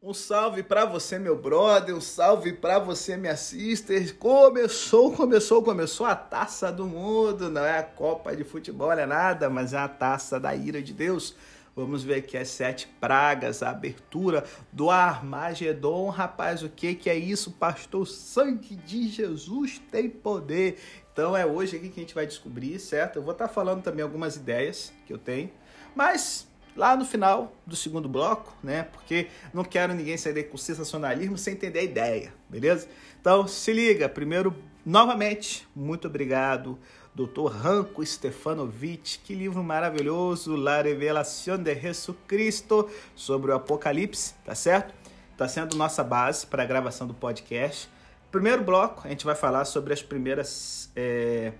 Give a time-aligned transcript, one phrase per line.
[0.00, 4.16] Um salve para você, meu brother, um salve para você, minha sister.
[4.16, 7.50] Começou, começou, começou a taça do mundo.
[7.50, 10.92] Não é a Copa de Futebol, é nada, mas é a taça da ira de
[10.92, 11.34] Deus.
[11.74, 16.10] Vamos ver aqui as sete pragas, a abertura do Armagedon.
[16.10, 18.06] Rapaz, o que, que é isso, pastor?
[18.06, 20.78] Sangue de Jesus tem poder.
[21.12, 23.16] Então é hoje aqui que a gente vai descobrir, certo?
[23.16, 25.50] Eu vou estar falando também algumas ideias que eu tenho,
[25.92, 26.46] mas
[26.78, 28.84] lá no final do segundo bloco, né?
[28.84, 32.88] Porque não quero ninguém sair com sensacionalismo sem entender a ideia, beleza?
[33.20, 34.54] Então se liga, primeiro,
[34.86, 36.78] novamente, muito obrigado,
[37.14, 37.50] Dr.
[37.50, 44.94] Ranco Stefanovic, que livro maravilhoso, La Revelación de Jesucristo sobre o Apocalipse, tá certo?
[45.36, 47.88] Tá sendo nossa base para a gravação do podcast.
[48.30, 51.52] Primeiro bloco, a gente vai falar sobre as primeiras é,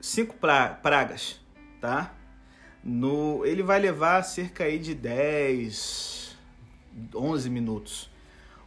[0.00, 1.40] cinco pragas,
[1.80, 2.15] tá?
[2.88, 6.36] No, ele vai levar cerca aí de 10,
[7.12, 8.08] 11 minutos.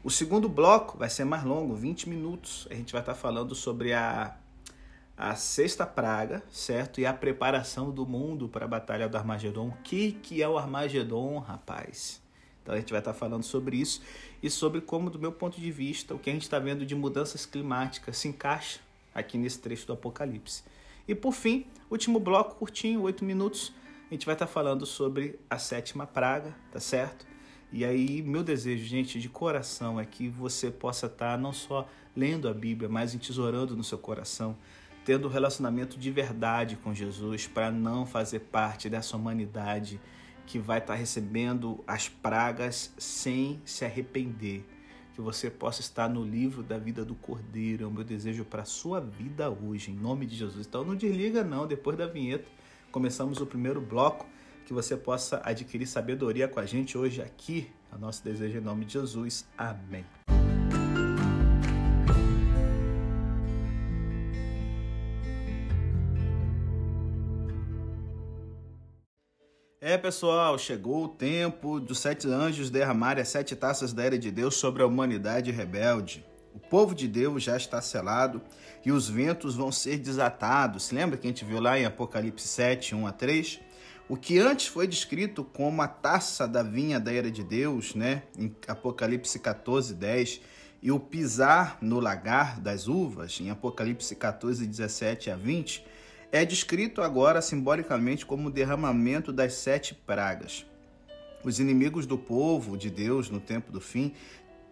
[0.03, 2.67] O segundo bloco vai ser mais longo, 20 minutos.
[2.69, 4.35] A gente vai estar falando sobre a,
[5.17, 6.99] a sexta praga, certo?
[6.99, 9.69] E a preparação do mundo para a Batalha do Armagedon.
[9.69, 12.21] O que, que é o Armagedon, rapaz?
[12.61, 14.01] Então a gente vai estar falando sobre isso
[14.43, 16.93] e sobre como, do meu ponto de vista, o que a gente está vendo de
[16.93, 18.81] mudanças climáticas se encaixa
[19.15, 20.61] aqui nesse trecho do Apocalipse.
[21.07, 23.71] E por fim, último bloco curtinho, 8 minutos,
[24.09, 27.27] a gente vai estar falando sobre a sétima praga, tá certo?
[27.71, 32.49] E aí, meu desejo, gente, de coração é que você possa estar não só lendo
[32.49, 34.57] a Bíblia, mas entesourando no seu coração,
[35.05, 40.01] tendo um relacionamento de verdade com Jesus, para não fazer parte dessa humanidade
[40.47, 44.65] que vai estar recebendo as pragas sem se arrepender.
[45.13, 47.83] Que você possa estar no livro da vida do Cordeiro.
[47.83, 50.65] É o meu desejo para a sua vida hoje, em nome de Jesus.
[50.65, 52.47] Então não desliga, não, depois da vinheta
[52.91, 54.27] começamos o primeiro bloco,
[54.65, 57.71] que você possa adquirir sabedoria com a gente hoje aqui.
[57.91, 59.47] É o nosso desejo em nome de Jesus.
[59.57, 60.05] Amém.
[69.81, 74.29] É, pessoal, chegou o tempo dos sete anjos derramarem as sete taças da era de
[74.29, 76.23] Deus sobre a humanidade rebelde.
[76.53, 78.41] O povo de Deus já está selado
[78.85, 80.91] e os ventos vão ser desatados.
[80.91, 83.59] Lembra que a gente viu lá em Apocalipse 7, 1 a 3?
[84.07, 88.23] O que antes foi descrito como a taça da vinha da era de Deus, né?
[88.37, 90.41] em Apocalipse 14, 10,
[90.81, 95.85] e o pisar no lagar das uvas, em Apocalipse 14, 17 a 20,
[96.31, 100.65] é descrito agora simbolicamente como o derramamento das sete pragas.
[101.43, 104.13] Os inimigos do povo de Deus no tempo do fim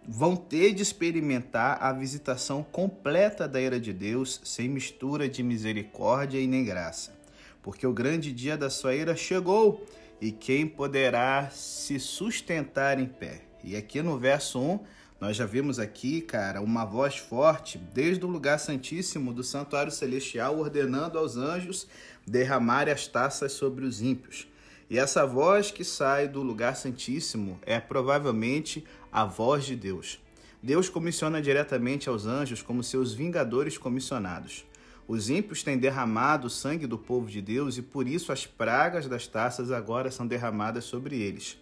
[0.06, 6.38] vão ter de experimentar a visitação completa da ira de Deus, sem mistura de misericórdia
[6.38, 7.18] e nem graça.
[7.62, 9.84] Porque o grande dia da sua ira chegou,
[10.20, 13.42] e quem poderá se sustentar em pé?
[13.62, 14.80] E aqui no verso 1,
[15.20, 20.58] nós já vimos aqui, cara, uma voz forte desde o lugar santíssimo do santuário celestial
[20.58, 21.88] ordenando aos anjos
[22.26, 24.46] derramarem as taças sobre os ímpios.
[24.90, 30.20] E essa voz que sai do lugar santíssimo é provavelmente a voz de Deus.
[30.62, 34.64] Deus comissiona diretamente aos anjos como seus vingadores comissionados.
[35.06, 39.08] Os ímpios têm derramado o sangue do povo de Deus e por isso as pragas
[39.08, 41.58] das taças agora são derramadas sobre eles.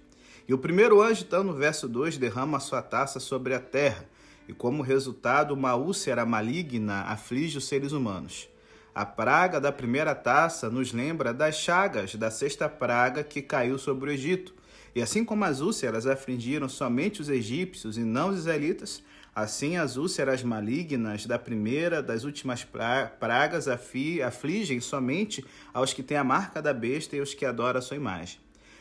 [0.48, 4.04] E o primeiro anjo, então, no verso 2, derrama a sua taça sobre a terra,
[4.48, 8.48] e como resultado, uma úlcera maligna aflige os seres humanos.
[8.94, 14.08] A praga da primeira taça nos lembra das chagas da sexta praga que caiu sobre
[14.08, 14.54] o Egito.
[14.96, 19.02] E assim como as úlceras afligiram somente os egípcios e não os israelitas,
[19.34, 26.24] assim as úlceras malignas da primeira das últimas pragas afligem somente aos que têm a
[26.24, 28.40] marca da besta e os que adoram a sua imagem.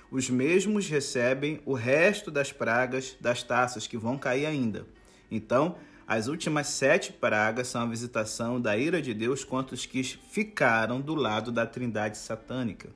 [0.09, 4.87] Os mesmos recebem o resto das pragas das taças que vão cair ainda.
[5.29, 5.75] Então,
[6.07, 11.01] as últimas sete pragas são a visitação da ira de Deus contra os que ficaram
[11.01, 12.87] do lado da trindade satânica.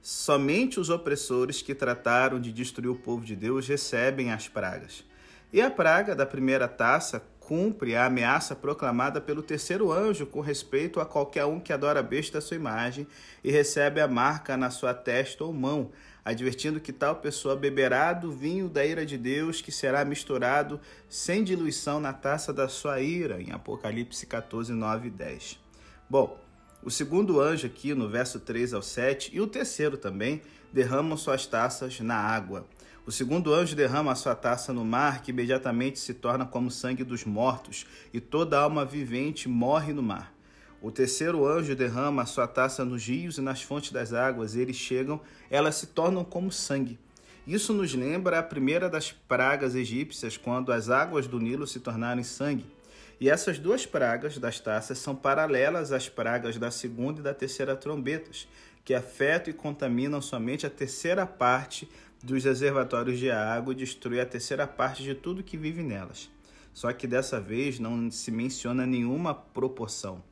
[0.00, 5.04] Somente os opressores que trataram de destruir o povo de Deus recebem as pragas.
[5.52, 11.00] E a praga da primeira taça cumpre a ameaça proclamada pelo terceiro anjo com respeito
[11.00, 13.06] a qualquer um que adora a besta à sua imagem
[13.42, 15.90] e recebe a marca na sua testa ou mão,
[16.22, 20.78] advertindo que tal pessoa beberá do vinho da ira de Deus, que será misturado
[21.08, 25.58] sem diluição na taça da sua ira, em Apocalipse 14, 9 e 10.
[26.10, 26.38] Bom,
[26.82, 30.40] o segundo anjo aqui no verso 3 ao 7 e o terceiro também
[30.72, 32.66] derramam suas taças na água.
[33.04, 37.02] O segundo anjo derrama a sua taça no mar, que imediatamente se torna como sangue
[37.02, 40.32] dos mortos, e toda alma vivente morre no mar.
[40.80, 44.60] O terceiro anjo derrama a sua taça nos rios e nas fontes das águas, e
[44.60, 45.20] eles chegam,
[45.50, 46.98] elas se tornam como sangue.
[47.46, 52.22] Isso nos lembra a primeira das pragas egípcias, quando as águas do Nilo se tornaram
[52.22, 52.66] sangue.
[53.20, 57.74] E essas duas pragas das taças são paralelas às pragas da segunda e da terceira
[57.74, 58.46] trombetas,
[58.84, 61.88] que afetam e contaminam somente a terceira parte
[62.22, 66.30] dos reservatórios de água e destruem a terceira parte de tudo que vive nelas.
[66.72, 70.22] Só que dessa vez não se menciona nenhuma proporção.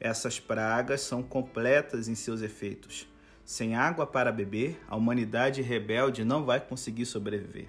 [0.00, 3.06] Essas pragas são completas em seus efeitos.
[3.44, 7.68] Sem água para beber, a humanidade rebelde não vai conseguir sobreviver.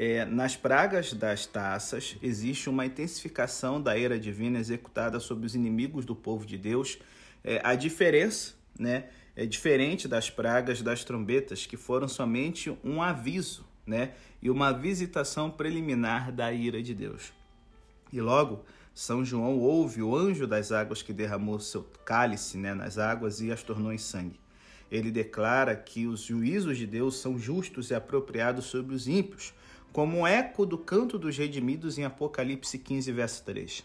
[0.00, 6.04] É, nas pragas das taças, existe uma intensificação da ira divina executada sobre os inimigos
[6.04, 7.00] do povo de Deus.
[7.42, 13.66] É, a diferença né, é diferente das pragas das trombetas, que foram somente um aviso
[13.84, 17.32] né, e uma visitação preliminar da ira de Deus.
[18.12, 18.64] E logo,
[18.94, 23.50] São João ouve o anjo das águas que derramou seu cálice né, nas águas e
[23.50, 24.38] as tornou em sangue.
[24.92, 29.52] Ele declara que os juízos de Deus são justos e apropriados sobre os ímpios,
[29.92, 33.84] como um eco do canto dos redimidos em Apocalipse 15, verso 3.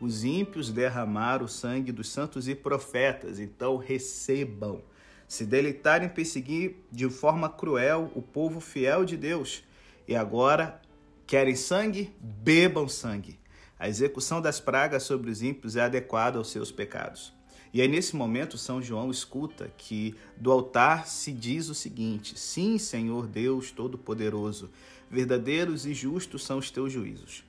[0.00, 4.80] Os ímpios derramaram o sangue dos santos e profetas, então recebam.
[5.26, 9.64] Se deleitarem em perseguir de forma cruel o povo fiel de Deus.
[10.06, 10.80] E agora,
[11.26, 12.14] querem sangue?
[12.20, 13.38] Bebam sangue.
[13.78, 17.36] A execução das pragas sobre os ímpios é adequada aos seus pecados.
[17.72, 22.78] E aí, nesse momento, São João escuta que do altar se diz o seguinte: Sim,
[22.78, 24.70] Senhor Deus Todo-Poderoso,
[25.10, 27.44] verdadeiros e justos são os teus juízos.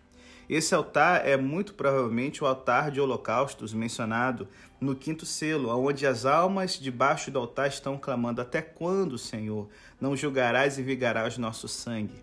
[0.50, 4.48] Esse altar é muito provavelmente o altar de holocaustos mencionado
[4.82, 9.70] no quinto selo, onde as almas debaixo do altar estão clamando: Até quando, Senhor,
[10.02, 12.16] não julgarás e vigarás nosso sangue?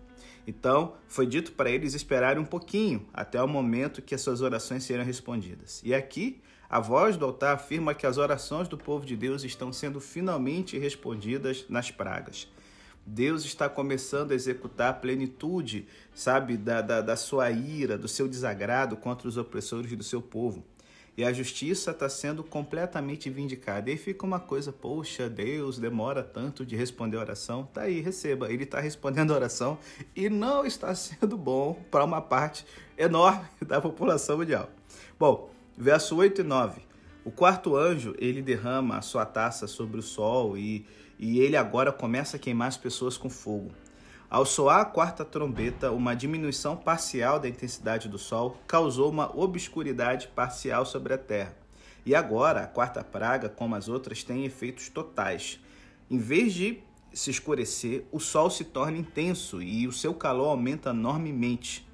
[0.45, 4.83] Então, foi dito para eles esperarem um pouquinho até o momento que as suas orações
[4.83, 5.81] serão respondidas.
[5.83, 9.71] E aqui, a voz do altar afirma que as orações do povo de Deus estão
[9.71, 12.47] sendo finalmente respondidas nas pragas.
[13.07, 18.27] Deus está começando a executar a plenitude, sabe, da, da, da sua ira, do seu
[18.27, 20.63] desagrado contra os opressores do seu povo
[21.17, 23.89] e a justiça está sendo completamente vindicada.
[23.89, 27.67] E aí fica uma coisa, poxa, Deus demora tanto de responder a oração.
[27.73, 28.51] Tá aí, receba.
[28.53, 29.79] Ele está respondendo a oração
[30.15, 32.63] e não está sendo bom para uma parte
[32.95, 34.69] enorme da população mundial.
[35.19, 36.81] Bom, verso 8 e 9.
[37.25, 40.85] O quarto anjo, ele derrama a sua taça sobre o sol e,
[41.19, 43.71] e ele agora começa a queimar as pessoas com fogo.
[44.29, 50.27] Ao soar a quarta trombeta, uma diminuição parcial da intensidade do Sol causou uma obscuridade
[50.27, 51.55] parcial sobre a Terra.
[52.05, 55.59] E agora, a quarta praga, como as outras, tem efeitos totais.
[56.09, 56.83] Em vez de
[57.13, 61.87] se escurecer, o Sol se torna intenso e o seu calor aumenta enormemente.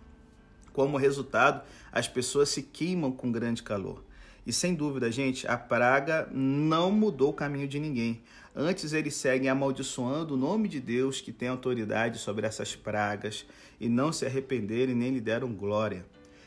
[0.74, 4.04] Como resultado, as pessoas se queimam com grande calor.
[4.46, 8.22] E sem dúvida, gente, a praga não mudou o caminho de ninguém.
[8.56, 13.46] Antes eles seguem amaldiçoando o nome de Deus que tem autoridade sobre essas pragas
[13.80, 16.06] e não se arrependeram e nem lhe deram glória.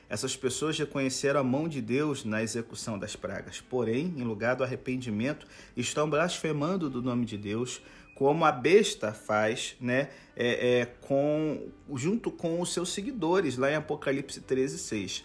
[0.08, 4.62] Essas pessoas reconheceram a mão de Deus na execução das pragas, porém, em lugar do
[4.62, 7.82] arrependimento, estão blasfemando do nome de Deus,
[8.14, 13.74] como a besta faz, né, é, é, com, junto com os seus seguidores, lá em
[13.74, 15.24] Apocalipse 13, 6.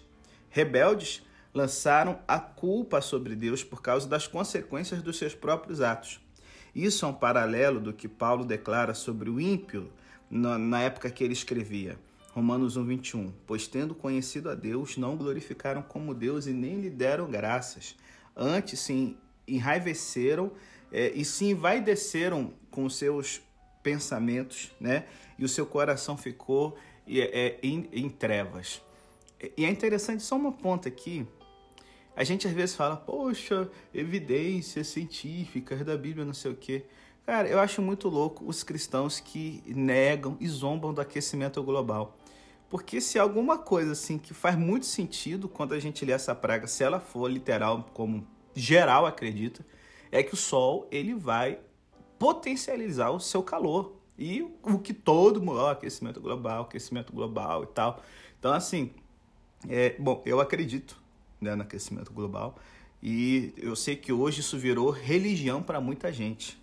[0.50, 1.22] Rebeldes,
[1.54, 6.20] lançaram a culpa sobre Deus por causa das consequências dos seus próprios atos.
[6.74, 9.92] Isso é um paralelo do que Paulo declara sobre o ímpio
[10.30, 11.98] na época que ele escrevia.
[12.34, 13.34] Romanos 1, 21.
[13.46, 17.96] Pois tendo conhecido a Deus, não glorificaram como Deus e nem lhe deram graças.
[18.36, 20.52] Antes se enraiveceram
[20.92, 23.42] é, e se envaideceram com seus
[23.84, 25.06] pensamentos, né?
[25.38, 28.82] E o seu coração ficou é, em, em trevas.
[29.58, 31.26] E é interessante, só uma ponta aqui,
[32.16, 36.86] a gente às vezes fala, poxa, evidências científicas da Bíblia, não sei o quê.
[37.26, 42.18] Cara, eu acho muito louco os cristãos que negam e zombam do aquecimento global.
[42.70, 46.68] Porque se alguma coisa assim que faz muito sentido quando a gente lê essa praga,
[46.68, 48.26] se ela for literal, como
[48.56, 49.66] geral acredita,
[50.12, 51.60] é que o sol ele vai
[52.20, 53.96] potencializar o seu calor.
[54.18, 58.04] E o que todo mundo, oh, aquecimento global, aquecimento global e tal.
[58.38, 58.92] Então, assim,
[59.68, 61.01] é, bom, eu acredito
[61.42, 62.58] né, no aquecimento global.
[63.02, 66.62] E eu sei que hoje isso virou religião para muita gente.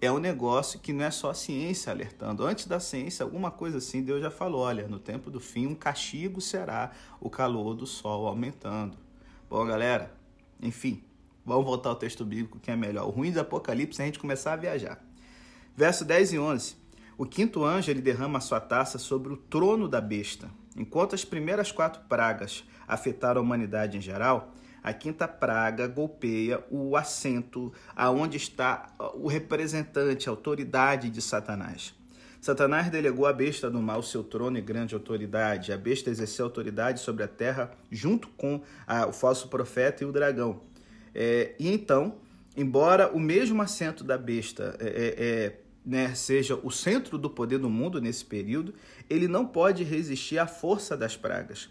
[0.00, 2.46] É um negócio que não é só a ciência alertando.
[2.46, 5.74] Antes da ciência, alguma coisa assim, Deus já falou: olha, no tempo do fim, um
[5.74, 8.96] castigo será o calor do sol aumentando.
[9.50, 10.14] Bom, galera,
[10.62, 11.02] enfim,
[11.44, 13.06] vamos voltar ao texto bíblico que é melhor.
[13.06, 15.04] O ruim do Apocalipse é a gente começar a viajar.
[15.76, 16.76] Verso 10 e 11.
[17.18, 20.50] O quinto anjo ele derrama a sua taça sobre o trono da besta.
[20.76, 26.96] Enquanto as primeiras quatro pragas afetaram a humanidade em geral, a quinta praga golpeia o
[26.96, 31.94] assento aonde está o representante, a autoridade de Satanás.
[32.40, 35.72] Satanás delegou à besta do mal seu trono e grande autoridade.
[35.72, 40.12] A besta exerceu autoridade sobre a terra junto com a, o falso profeta e o
[40.12, 40.62] dragão.
[41.14, 42.14] É, e então,
[42.56, 47.58] embora o mesmo assento da besta é, é, é, né, seja o centro do poder
[47.58, 48.74] do mundo nesse período,
[49.08, 51.68] ele não pode resistir à força das pragas.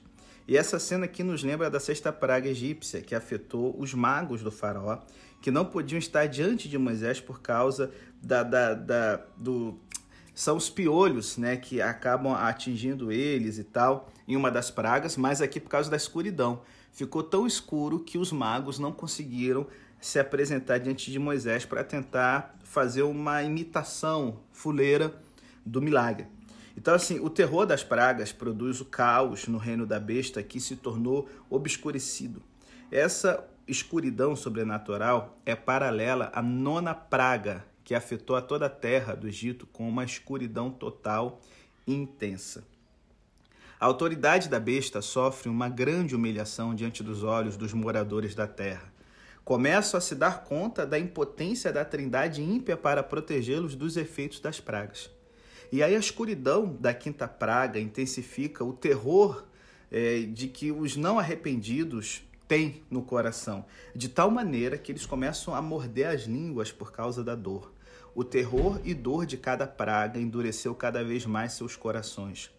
[0.48, 4.52] E essa cena aqui nos lembra da sexta praga egípcia, que afetou os magos do
[4.52, 4.98] faraó,
[5.42, 9.80] que não podiam estar diante de Moisés por causa da, da, da do,
[10.40, 15.42] são os piolhos, né, que acabam atingindo eles e tal, em uma das pragas, mas
[15.42, 16.62] aqui por causa da escuridão.
[16.94, 19.68] Ficou tão escuro que os magos não conseguiram
[20.00, 25.14] se apresentar diante de Moisés para tentar fazer uma imitação fuleira
[25.66, 26.28] do milagre.
[26.78, 30.78] Então, assim, o terror das pragas produz o caos no reino da besta que se
[30.78, 32.42] tornou obscurecido.
[32.90, 39.28] Essa escuridão sobrenatural é paralela à nona praga que afetou a toda a terra do
[39.28, 41.42] Egito com uma escuridão total
[41.86, 42.64] e intensa.
[43.80, 48.89] A autoridade da besta sofre uma grande humilhação diante dos olhos dos moradores da terra.
[49.50, 54.60] Começam a se dar conta da impotência da trindade ímpia para protegê-los dos efeitos das
[54.60, 55.10] pragas.
[55.72, 59.44] E aí a escuridão da quinta praga intensifica o terror
[59.92, 63.66] é, de que os não arrependidos têm no coração,
[63.96, 67.74] de tal maneira que eles começam a morder as línguas por causa da dor.
[68.14, 72.52] O terror e dor de cada praga endureceu cada vez mais seus corações.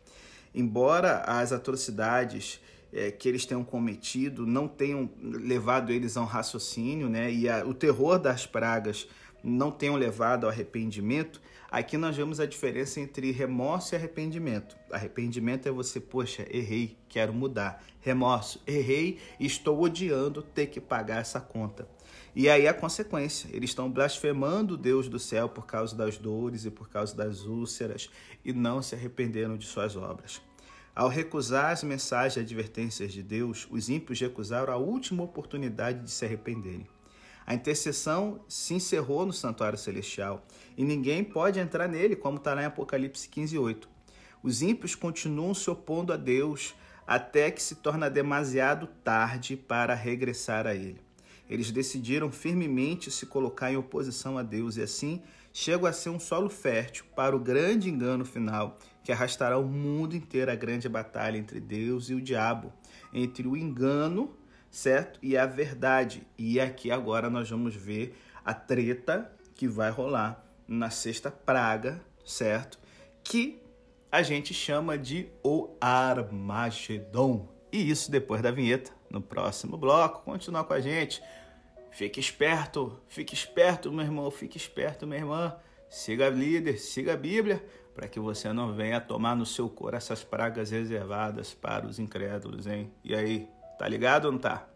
[0.52, 2.60] Embora as atrocidades
[2.92, 7.64] é, que eles tenham cometido não tenham levado eles a um raciocínio, né, e a,
[7.64, 9.06] o terror das pragas
[9.42, 14.76] não tenham levado ao arrependimento, aqui nós vemos a diferença entre remorso e arrependimento.
[14.90, 17.82] Arrependimento é você, poxa, errei, quero mudar.
[18.00, 21.88] Remorso, errei estou odiando ter que pagar essa conta.
[22.34, 26.64] E aí a consequência, eles estão blasfemando o Deus do céu por causa das dores
[26.64, 28.08] e por causa das úlceras
[28.44, 30.40] e não se arrependeram de suas obras.
[30.94, 36.10] Ao recusar as mensagens e advertências de Deus, os ímpios recusaram a última oportunidade de
[36.10, 36.86] se arrependerem.
[37.46, 40.44] A intercessão se encerrou no santuário celestial
[40.76, 43.88] e ninguém pode entrar nele, como está lá em Apocalipse 15, 8.
[44.42, 46.74] Os ímpios continuam se opondo a Deus
[47.06, 51.00] até que se torna demasiado tarde para regressar a ele.
[51.48, 55.20] Eles decidiram firmemente se colocar em oposição a Deus e assim
[55.52, 60.14] chegam a ser um solo fértil para o grande engano final que arrastará o mundo
[60.14, 62.72] inteiro a grande batalha entre Deus e o diabo,
[63.12, 64.36] entre o engano,
[64.70, 65.18] certo?
[65.22, 66.26] E a verdade.
[66.38, 72.78] E aqui agora nós vamos ver a treta que vai rolar na sexta praga, certo?
[73.24, 73.62] Que
[74.10, 77.48] a gente chama de o Armagedon.
[77.72, 80.22] E isso depois da vinheta, no próximo bloco.
[80.22, 81.22] Continua com a gente.
[81.90, 85.56] Fique esperto, fique esperto, meu irmão, fique esperto, minha irmã.
[85.88, 87.64] Siga a líder, siga a Bíblia,
[88.00, 92.66] para que você não venha tomar no seu corpo essas pragas reservadas para os incrédulos,
[92.66, 92.90] hein?
[93.04, 93.46] E aí,
[93.78, 94.66] tá ligado ou não tá?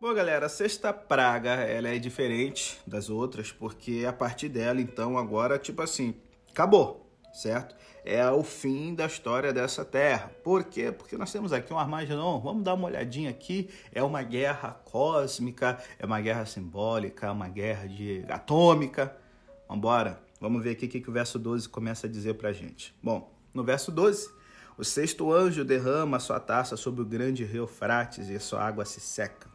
[0.00, 5.16] Bom, galera, a sexta praga, ela é diferente das outras, porque a partir dela, então,
[5.16, 6.16] agora, tipo assim,
[6.50, 7.03] acabou,
[7.34, 7.74] certo?
[8.04, 10.30] é o fim da história dessa terra.
[10.44, 10.92] Por quê?
[10.92, 12.38] Porque nós temos aqui um Armagedon.
[12.40, 13.70] Vamos dar uma olhadinha aqui.
[13.92, 19.16] É uma guerra cósmica, é uma guerra simbólica, uma guerra de atômica.
[19.66, 20.22] Vamos embora.
[20.38, 22.94] Vamos ver aqui o que o verso 12 começa a dizer para a gente.
[23.02, 24.28] Bom, no verso 12,
[24.76, 29.00] o sexto anjo derrama sua taça sobre o grande rio Frates e sua água se
[29.00, 29.53] seca.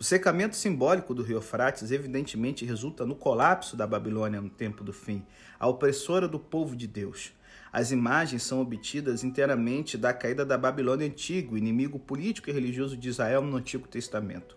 [0.00, 4.92] O secamento simbólico do rio Frates evidentemente resulta no colapso da Babilônia no tempo do
[4.92, 5.26] fim,
[5.58, 7.32] a opressora do povo de Deus.
[7.72, 13.08] As imagens são obtidas inteiramente da caída da Babilônia antiga, inimigo político e religioso de
[13.08, 14.56] Israel no Antigo Testamento.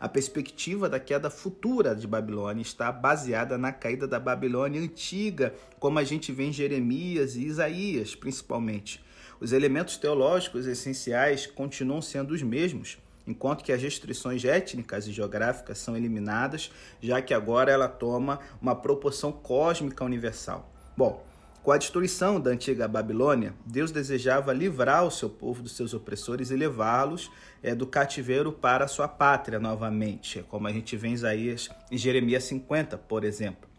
[0.00, 6.00] A perspectiva da queda futura de Babilônia está baseada na caída da Babilônia antiga, como
[6.00, 9.00] a gente vê em Jeremias e Isaías, principalmente.
[9.38, 15.78] Os elementos teológicos essenciais continuam sendo os mesmos, enquanto que as restrições étnicas e geográficas
[15.78, 20.70] são eliminadas, já que agora ela toma uma proporção cósmica universal.
[20.96, 21.24] Bom,
[21.62, 26.50] com a destruição da antiga Babilônia, Deus desejava livrar o seu povo dos seus opressores
[26.50, 27.30] e levá-los
[27.62, 31.96] é, do cativeiro para a sua pátria novamente, como a gente vê em Isaías e
[31.96, 33.70] Jeremias 50, por exemplo.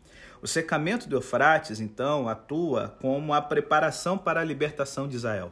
[0.41, 5.51] O secamento de Eufrates, então, atua como a preparação para a libertação de Israel.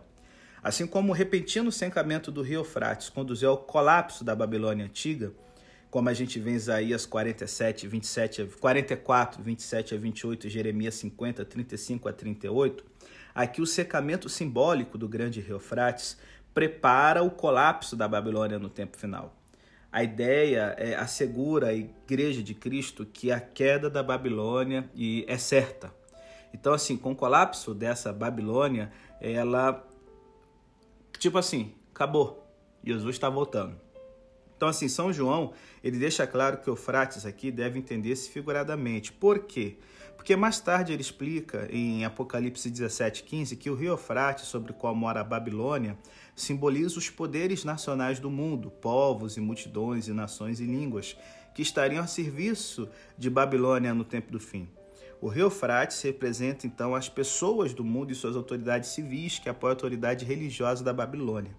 [0.63, 5.33] Assim como o repentino secamento do rio Eufrates conduziu ao colapso da Babilônia antiga,
[5.89, 12.07] como a gente vê em Isaías 47, 27, 44, 27 a 28, Jeremias 50, 35
[12.07, 12.85] a 38,
[13.33, 16.17] aqui o secamento simbólico do grande rio Eufrates
[16.53, 19.35] prepara o colapso da Babilônia no tempo final.
[19.91, 24.89] a ideia é, assegura a igreja de Cristo que a queda da Babilônia
[25.27, 25.93] é certa.
[26.53, 29.85] Então, assim, com o colapso dessa Babilônia, ela.
[31.21, 32.51] Tipo assim, acabou.
[32.83, 33.79] Jesus está voltando.
[34.57, 39.13] Então, assim, São João, ele deixa claro que o Frates aqui deve entender-se figuradamente.
[39.13, 39.77] Por quê?
[40.15, 44.73] Porque mais tarde ele explica em Apocalipse 17, 15 que o rio Eufrates, sobre o
[44.73, 45.95] qual mora a Babilônia,
[46.35, 51.15] simboliza os poderes nacionais do mundo, povos e multidões e nações e línguas,
[51.53, 54.67] que estariam a serviço de Babilônia no tempo do fim.
[55.21, 59.69] O rio Eufrates representa então as pessoas do mundo e suas autoridades civis que apoiam
[59.69, 61.55] a autoridade religiosa da Babilônia.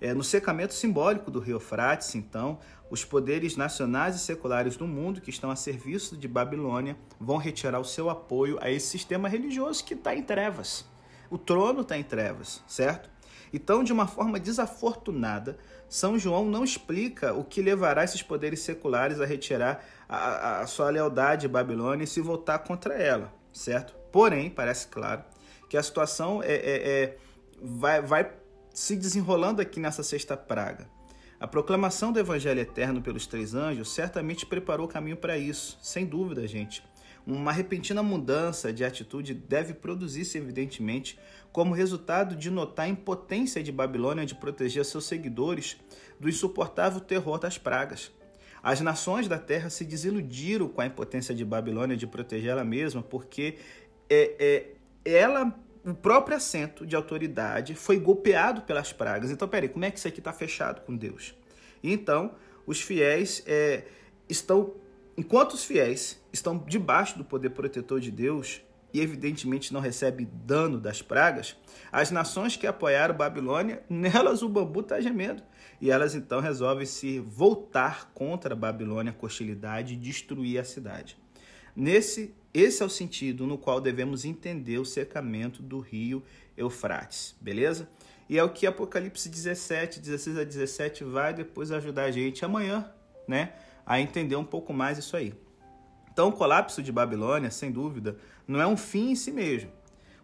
[0.00, 2.58] É, no secamento simbólico do rio Eufrates, então,
[2.90, 7.78] os poderes nacionais e seculares do mundo que estão a serviço de Babilônia vão retirar
[7.78, 10.86] o seu apoio a esse sistema religioso que está em trevas.
[11.28, 13.10] O trono está em trevas, certo?
[13.54, 15.56] Então, de uma forma desafortunada,
[15.88, 20.90] São João não explica o que levará esses poderes seculares a retirar a, a sua
[20.90, 23.94] lealdade à Babilônia e se voltar contra ela, certo?
[24.10, 25.22] Porém, parece claro
[25.70, 27.16] que a situação é, é, é
[27.62, 28.32] vai, vai
[28.74, 30.88] se desenrolando aqui nessa sexta praga.
[31.38, 36.04] A proclamação do Evangelho eterno pelos três anjos certamente preparou o caminho para isso, sem
[36.04, 36.82] dúvida, gente.
[37.26, 41.18] Uma repentina mudança de atitude deve produzir-se, evidentemente,
[41.54, 45.76] como resultado de notar a impotência de Babilônia de proteger seus seguidores
[46.18, 48.10] do insuportável terror das pragas.
[48.60, 53.04] As nações da terra se desiludiram com a impotência de Babilônia de proteger ela mesma,
[53.04, 53.56] porque
[54.10, 54.74] é,
[55.06, 55.56] é, ela
[55.86, 59.30] o próprio assento de autoridade foi golpeado pelas pragas.
[59.30, 61.36] Então, peraí, como é que isso aqui está fechado com Deus?
[61.84, 62.34] Então,
[62.66, 63.84] os fiéis é,
[64.28, 64.74] estão,
[65.16, 68.60] enquanto os fiéis estão debaixo do poder protetor de Deus
[68.94, 71.56] e evidentemente não recebem dano das pragas,
[71.90, 75.42] as nações que apoiaram Babilônia, nelas o bambu está gemendo.
[75.80, 81.18] E elas então resolvem se voltar contra a Babilônia com hostilidade e destruir a cidade.
[81.74, 86.22] Nesse esse é o sentido no qual devemos entender o secamento do rio
[86.56, 87.88] Eufrates, beleza?
[88.28, 92.88] E é o que Apocalipse 17, 16 a 17 vai depois ajudar a gente amanhã,
[93.26, 93.54] né,
[93.84, 95.34] a entender um pouco mais isso aí.
[96.14, 99.70] Então, o colapso de Babilônia, sem dúvida, não é um fim em si mesmo.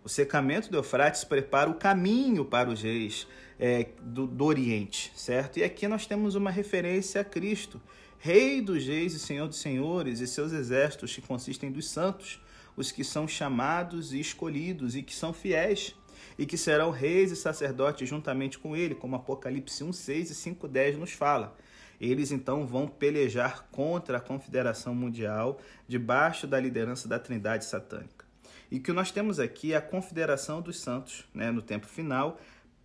[0.04, 3.26] O secamento do Eufrates prepara o caminho para os reis
[3.58, 5.58] é, do, do Oriente, certo?
[5.58, 7.82] E aqui nós temos uma referência a Cristo,
[8.22, 12.40] Rei dos reis e Senhor dos senhores, e seus exércitos que consistem dos santos,
[12.76, 15.96] os que são chamados e escolhidos e que são fiéis,
[16.38, 20.68] e que serão reis e sacerdotes juntamente com ele, como Apocalipse 1, 6 e 5,
[20.68, 21.56] 10 nos fala.
[22.00, 28.24] Eles então vão pelejar contra a confederação mundial debaixo da liderança da Trindade satânica.
[28.70, 32.38] E que nós temos aqui é a confederação dos santos, né, no tempo final,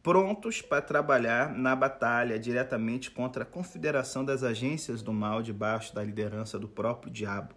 [0.04, 6.04] prontos para trabalhar na batalha diretamente contra a confederação das agências do mal debaixo da
[6.04, 7.56] liderança do próprio diabo.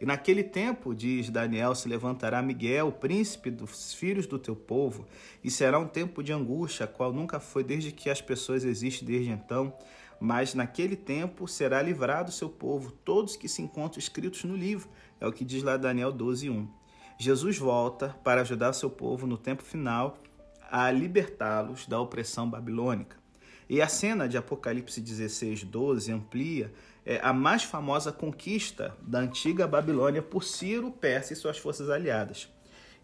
[0.00, 5.06] E naquele tempo, diz Daniel, se levantará Miguel, príncipe dos filhos do teu povo,
[5.44, 9.30] e será um tempo de angústia, qual nunca foi desde que as pessoas existem desde
[9.30, 9.72] então.
[10.22, 14.88] Mas naquele tempo será livrado o seu povo, todos que se encontram escritos no livro.
[15.20, 16.68] É o que diz lá Daniel 12, 1.
[17.18, 20.16] Jesus volta para ajudar seu povo no tempo final
[20.70, 23.16] a libertá-los da opressão babilônica.
[23.68, 26.72] E a cena de Apocalipse 16, 12 amplia
[27.04, 32.48] é, a mais famosa conquista da antiga Babilônia por Ciro, Persa e suas forças aliadas.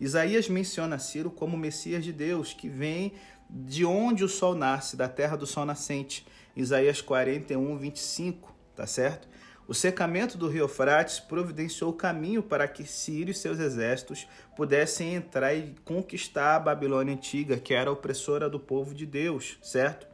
[0.00, 3.14] Isaías menciona Ciro como Messias de Deus, que vem
[3.48, 6.26] de onde o sol nasce, da terra do sol nascente.
[6.56, 9.28] Isaías 41, 25, tá certo?
[9.68, 15.14] O secamento do rio Eufrates providenciou o caminho para que Ciro e seus exércitos pudessem
[15.14, 20.06] entrar e conquistar a Babilônia antiga, que era opressora do povo de Deus, certo?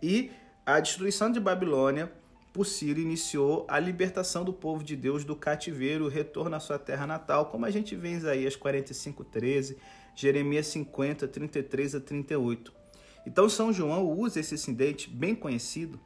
[0.00, 0.30] E
[0.64, 2.12] a destruição de Babilônia
[2.52, 6.78] por Ciro iniciou a libertação do povo de Deus do cativeiro, o retorno à sua
[6.78, 9.76] terra natal, como a gente vê em Isaías 45, 13,
[10.14, 12.79] Jeremias 50, 33 a 38.
[13.26, 16.00] Então São João usa esse incidente bem conhecido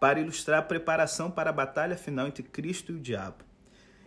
[0.00, 3.44] para ilustrar a preparação para a batalha final entre Cristo e o diabo.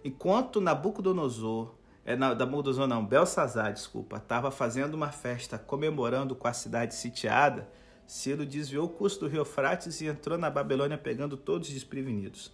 [0.04, 6.96] Enquanto Nabucodonosor, é, Nabucodonosor não, Belsazar, desculpa, estava fazendo uma festa comemorando com a cidade
[6.96, 7.70] sitiada,
[8.10, 12.52] Ciro desviou o curso do rio Frates e entrou na Babilônia pegando todos desprevenidos.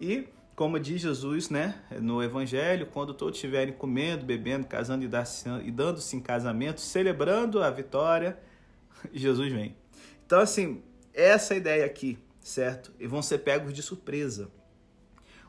[0.00, 6.16] E, como diz Jesus né, no Evangelho, quando todos estiverem comendo, bebendo, casando e dando-se
[6.16, 8.38] em casamento, celebrando a vitória,
[9.12, 9.76] Jesus vem.
[10.24, 10.82] Então, assim,
[11.14, 12.92] essa ideia aqui certo?
[13.00, 14.48] E vão ser pegos de surpresa.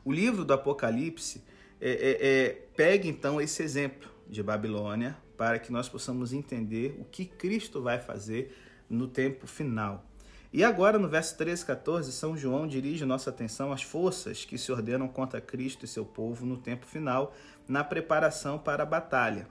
[0.04, 1.44] O livro do Apocalipse
[1.80, 7.04] é, é, é, pega então esse exemplo de Babilônia para que nós possamos entender o
[7.04, 8.52] que Cristo vai fazer
[8.90, 10.04] no tempo final.
[10.52, 14.58] E agora, no verso 13 e 14, São João dirige nossa atenção às forças que
[14.58, 17.32] se ordenam contra Cristo e seu povo no tempo final,
[17.68, 19.46] na preparação para a batalha.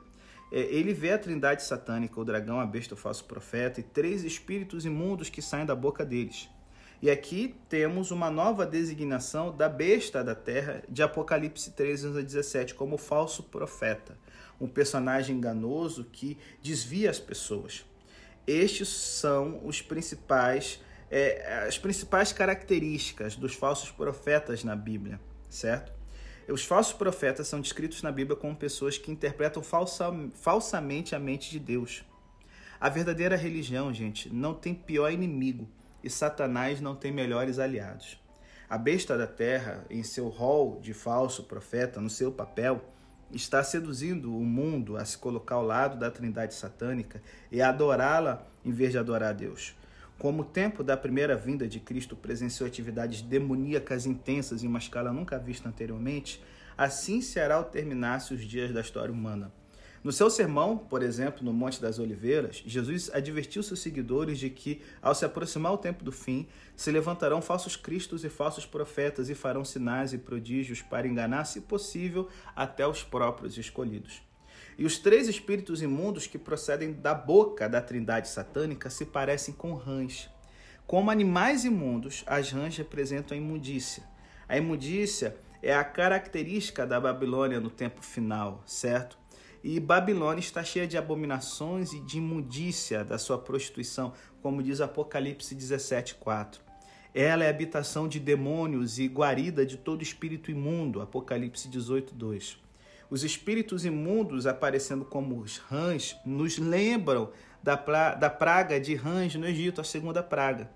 [0.52, 4.24] É, ele vê a trindade satânica, o dragão, a besta, o falso profeta e três
[4.24, 6.50] espíritos imundos que saem da boca deles.
[7.02, 12.98] E aqui temos uma nova designação da besta da terra de Apocalipse 13, 17, como
[12.98, 14.18] falso profeta,
[14.60, 17.86] um personagem enganoso que desvia as pessoas.
[18.48, 20.82] Estes são os principais,
[21.12, 25.97] é, as principais características dos falsos profetas na Bíblia, certo?
[26.50, 31.52] Os falsos profetas são descritos na Bíblia como pessoas que interpretam falsa, falsamente a mente
[31.52, 32.06] de Deus.
[32.80, 35.68] A verdadeira religião, gente, não tem pior inimigo
[36.02, 38.18] e Satanás não tem melhores aliados.
[38.70, 42.82] A besta da terra, em seu rol de falso profeta, no seu papel,
[43.32, 48.72] está seduzindo o mundo a se colocar ao lado da trindade satânica e adorá-la em
[48.72, 49.76] vez de adorar a Deus.
[50.18, 55.14] Como o tempo da primeira vinda de Cristo presenciou atividades demoníacas intensas em uma escala
[55.14, 56.44] nunca vista anteriormente,
[56.76, 59.52] assim será ao terminar-se os dias da história humana.
[60.04, 64.82] No seu sermão, por exemplo, no Monte das Oliveiras, Jesus advertiu seus seguidores de que,
[65.02, 69.36] ao se aproximar o tempo do fim, se levantarão falsos cristos e falsos profetas e
[69.36, 74.27] farão sinais e prodígios para enganar, se possível, até os próprios escolhidos.
[74.78, 79.74] E os três espíritos imundos que procedem da boca da trindade satânica se parecem com
[79.74, 80.30] rãs.
[80.86, 84.04] Como animais imundos, as rãs representam a imundícia.
[84.48, 89.18] A imundícia é a característica da Babilônia no tempo final, certo?
[89.64, 95.56] E Babilônia está cheia de abominações e de imundícia da sua prostituição, como diz Apocalipse
[95.56, 96.62] 17:4.
[97.14, 102.67] Ela é habitação de demônios e guarida de todo espírito imundo, Apocalipse 18:2.
[103.10, 107.32] Os espíritos imundos aparecendo como os rãs nos lembram
[107.64, 110.70] da, pra, da praga de rãs no Egito, a segunda praga.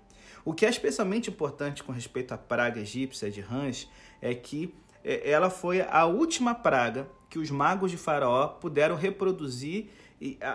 [0.44, 3.88] O que é especialmente importante com respeito à praga egípcia de rãs
[4.20, 9.90] é que é, ela foi a última praga que os magos de Faraó puderam reproduzir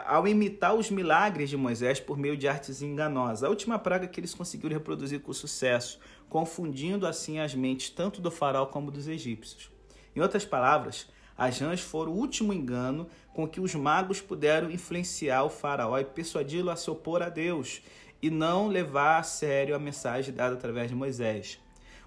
[0.06, 3.44] ao imitar os milagres de Moisés por meio de artes enganosas.
[3.44, 8.32] A última praga que eles conseguiram reproduzir com sucesso, confundindo assim as mentes tanto do
[8.32, 9.70] faraó como dos egípcios.
[10.16, 15.44] Em outras palavras, as rãs foram o último engano com que os magos puderam influenciar
[15.44, 17.82] o faraó e persuadi-lo a se opor a Deus
[18.22, 21.60] e não levar a sério a mensagem dada através de Moisés.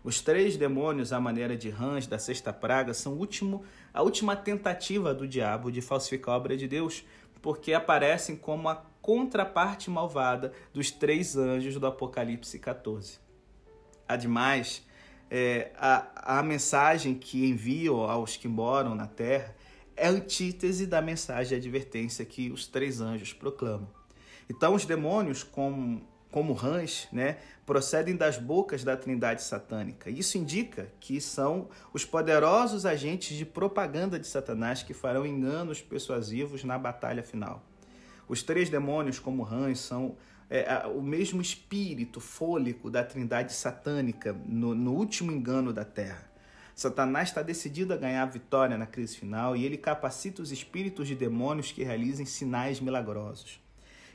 [0.03, 3.63] Os três demônios, à maneira de rãs da sexta praga, são último,
[3.93, 7.05] a última tentativa do diabo de falsificar a obra de Deus,
[7.43, 13.19] porque aparecem como a contraparte malvada dos três anjos do Apocalipse 14.
[14.09, 14.85] Ademais,
[15.31, 19.55] é, a, a mensagem que enviam aos que moram na terra
[19.97, 23.89] é antítese da mensagem de advertência que os três anjos proclamam.
[24.49, 30.11] Então, os demônios, como, como rãs, né, procedem das bocas da trindade satânica.
[30.11, 36.65] Isso indica que são os poderosos agentes de propaganda de Satanás que farão enganos persuasivos
[36.65, 37.63] na batalha final.
[38.27, 40.17] Os três demônios, como rãs, são
[40.51, 46.29] é, o mesmo espírito fôlico da trindade satânica no, no último engano da terra.
[46.75, 51.07] Satanás está decidido a ganhar a vitória na crise final e ele capacita os espíritos
[51.07, 53.61] de demônios que realizem sinais milagrosos.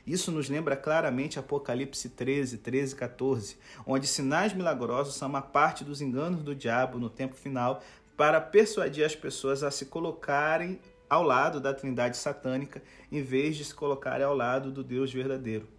[0.06, 5.84] Isso nos lembra claramente Apocalipse 13, 13 e 14, onde sinais milagrosos são uma parte
[5.84, 7.82] dos enganos do diabo no tempo final
[8.16, 13.64] para persuadir as pessoas a se colocarem ao lado da trindade satânica em vez de
[13.64, 15.75] se colocarem ao lado do Deus verdadeiro.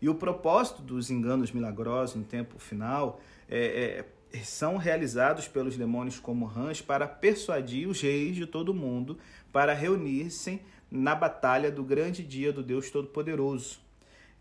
[0.00, 6.18] E o propósito dos enganos milagrosos no tempo final é, é, são realizados pelos demônios
[6.18, 9.18] como rãs para persuadir os reis de todo o mundo
[9.52, 10.60] para reunir-se
[10.90, 13.78] na batalha do grande dia do Deus Todo-Poderoso.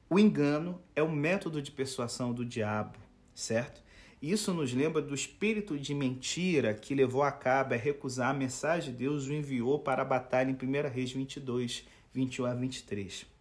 [0.10, 2.98] O engano é o método de persuasão do diabo,
[3.36, 3.82] certo?
[4.22, 8.91] Isso nos lembra do espírito de mentira que levou a cabo a recusar a mensagem
[8.91, 13.38] de Deus o enviou para a batalha em 1 Reis 22, 21 a 23.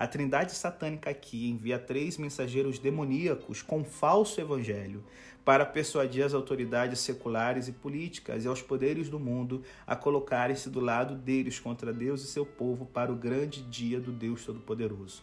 [0.00, 5.04] A trindade satânica aqui envia três mensageiros demoníacos com falso evangelho
[5.44, 10.80] para persuadir as autoridades seculares e políticas e aos poderes do mundo a colocarem-se do
[10.80, 15.22] lado deles contra Deus e seu povo para o grande dia do Deus Todo-Poderoso.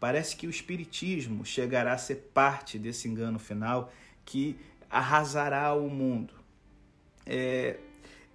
[0.00, 3.92] Parece que o Espiritismo chegará a ser parte desse engano final
[4.24, 4.56] que
[4.88, 6.32] arrasará o mundo.
[7.26, 7.76] É,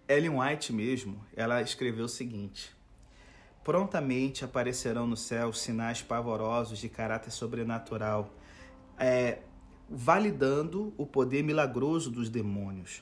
[0.07, 2.69] Ellen White mesmo, ela escreveu o seguinte:
[3.63, 8.29] prontamente aparecerão no céu sinais pavorosos de caráter sobrenatural,
[8.97, 9.39] é,
[9.89, 13.01] validando o poder milagroso dos demônios.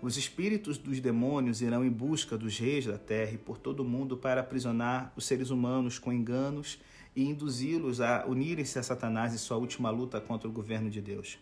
[0.00, 3.84] Os espíritos dos demônios irão em busca dos reis da terra e por todo o
[3.84, 6.78] mundo para aprisionar os seres humanos com enganos
[7.14, 11.38] e induzi-los a unirem-se a Satanás em sua última luta contra o governo de Deus.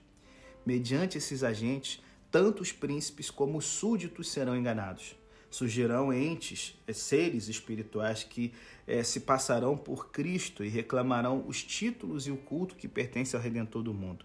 [0.65, 2.01] Mediante esses agentes,
[2.31, 5.17] tanto os príncipes como os súditos serão enganados.
[5.55, 8.53] Surgirão entes, eh, seres espirituais que
[8.89, 13.41] eh, se passarão por Cristo e reclamarão os títulos e o culto que pertence ao
[13.41, 14.25] Redentor do mundo.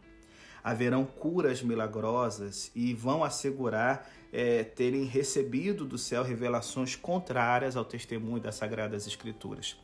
[0.63, 8.41] Haverão curas milagrosas e vão assegurar eh, terem recebido do céu revelações contrárias ao testemunho
[8.41, 9.77] das Sagradas Escrituras.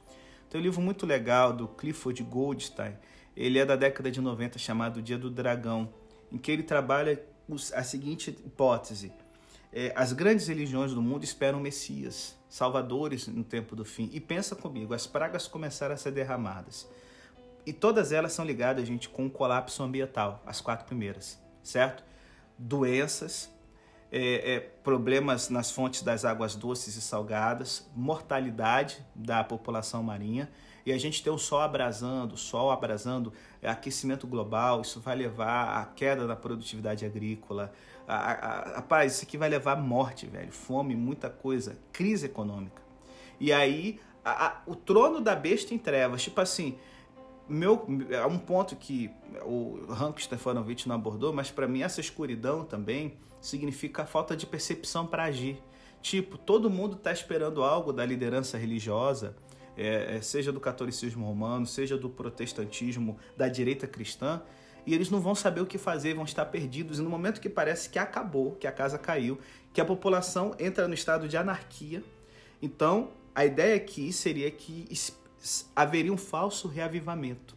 [0.50, 2.96] Tem um livro muito legal do Clifford Goldstein,
[3.38, 5.94] ele é da década de 90, chamado Dia do Dragão,
[6.32, 7.24] em que ele trabalha
[7.76, 9.14] a seguinte hipótese:
[9.76, 14.10] é, as grandes religiões do mundo esperam Messias, salvadores no tempo do fim.
[14.14, 16.88] E pensa comigo, as pragas começaram a ser derramadas.
[17.66, 22.06] E todas elas são ligadas, gente, com o colapso ambiental, as quatro primeiras, certo?
[22.58, 23.52] Doenças,
[24.10, 30.50] é, é, problemas nas fontes das águas doces e salgadas, mortalidade da população marinha
[30.86, 35.16] e a gente tem o sol abrasando, o sol abrasando, é, aquecimento global, isso vai
[35.16, 37.74] levar à queda da produtividade agrícola.
[38.08, 42.82] A, a, a, rapaz, isso aqui vai levar morte, velho, fome, muita coisa, crise econômica.
[43.40, 44.00] E aí,
[44.66, 46.78] o trono da besta em trevas, tipo assim,
[47.48, 49.12] meu, é um ponto que
[49.44, 54.46] o Hank Stefanovich não abordou, mas para mim essa escuridão também significa a falta de
[54.46, 55.62] percepção para agir.
[56.02, 59.36] Tipo, todo mundo está esperando algo da liderança religiosa,
[59.78, 64.42] é, é, seja do catolicismo romano, seja do protestantismo, da direita cristã,
[64.86, 67.00] e eles não vão saber o que fazer, vão estar perdidos.
[67.00, 69.40] E no momento que parece que acabou, que a casa caiu,
[69.74, 72.04] que a população entra no estado de anarquia,
[72.62, 74.88] então a ideia aqui seria que
[75.76, 77.56] haveria um falso reavivamento.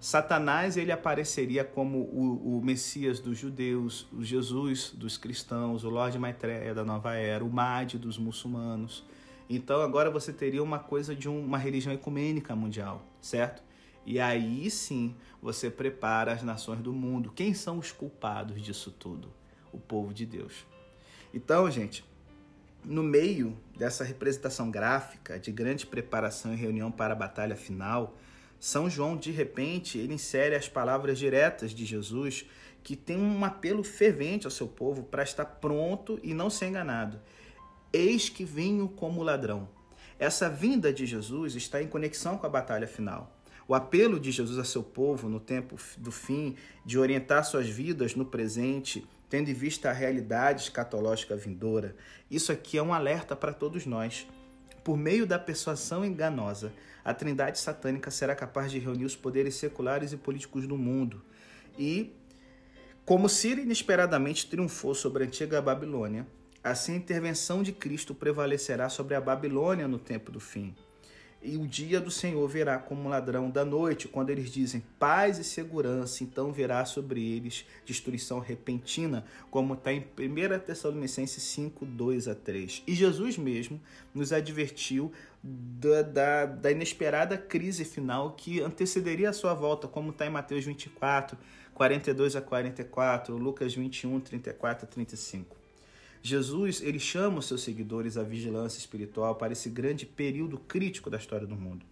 [0.00, 6.18] Satanás ele apareceria como o, o, Messias dos judeus, o Jesus dos cristãos, o Lorde
[6.18, 9.04] Maitreya da nova era, o Mahdi dos muçulmanos.
[9.48, 13.62] Então agora você teria uma coisa de uma religião ecumênica mundial, certo?
[14.04, 17.32] E aí sim você prepara as nações do mundo.
[17.32, 19.32] Quem são os culpados disso tudo?
[19.72, 20.66] O povo de Deus.
[21.32, 22.04] Então, gente,
[22.84, 28.16] no meio dessa representação gráfica de grande preparação e reunião para a batalha final,
[28.58, 32.46] São João, de repente, ele insere as palavras diretas de Jesus,
[32.82, 37.20] que tem um apelo fervente ao seu povo para estar pronto e não ser enganado.
[37.92, 39.68] Eis que venho como ladrão.
[40.18, 43.39] Essa vinda de Jesus está em conexão com a batalha final.
[43.70, 48.16] O apelo de Jesus a seu povo no tempo do fim, de orientar suas vidas
[48.16, 51.94] no presente, tendo em vista a realidade escatológica vindoura,
[52.28, 54.26] isso aqui é um alerta para todos nós.
[54.82, 56.72] Por meio da persuasão enganosa,
[57.04, 61.22] a trindade satânica será capaz de reunir os poderes seculares e políticos do mundo.
[61.78, 62.12] E,
[63.04, 66.26] como Ciro inesperadamente triunfou sobre a antiga Babilônia,
[66.60, 70.74] assim a intervenção de Cristo prevalecerá sobre a Babilônia no tempo do fim.
[71.42, 75.38] E o dia do Senhor virá como um ladrão da noite, quando eles dizem paz
[75.38, 82.28] e segurança, então virá sobre eles destruição repentina, como está em 1 Tessalonicenses 5, 2
[82.28, 82.82] a 3.
[82.86, 83.80] E Jesus mesmo
[84.14, 85.10] nos advertiu
[85.42, 90.66] da, da, da inesperada crise final que antecederia a sua volta, como está em Mateus
[90.66, 91.38] 24,
[91.72, 95.59] 42 a 44, Lucas 21, 34 a 35.
[96.22, 101.16] Jesus ele chama os seus seguidores à vigilância espiritual para esse grande período crítico da
[101.16, 101.84] história do mundo.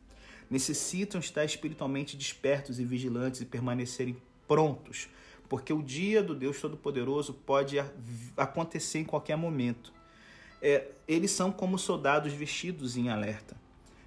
[0.51, 5.09] Necessitam estar espiritualmente despertos e vigilantes e permanecerem prontos,
[5.49, 7.77] porque o dia do Deus Todo-Poderoso pode
[8.37, 9.93] acontecer em qualquer momento.
[10.61, 13.57] É, eles são como soldados vestidos em alerta.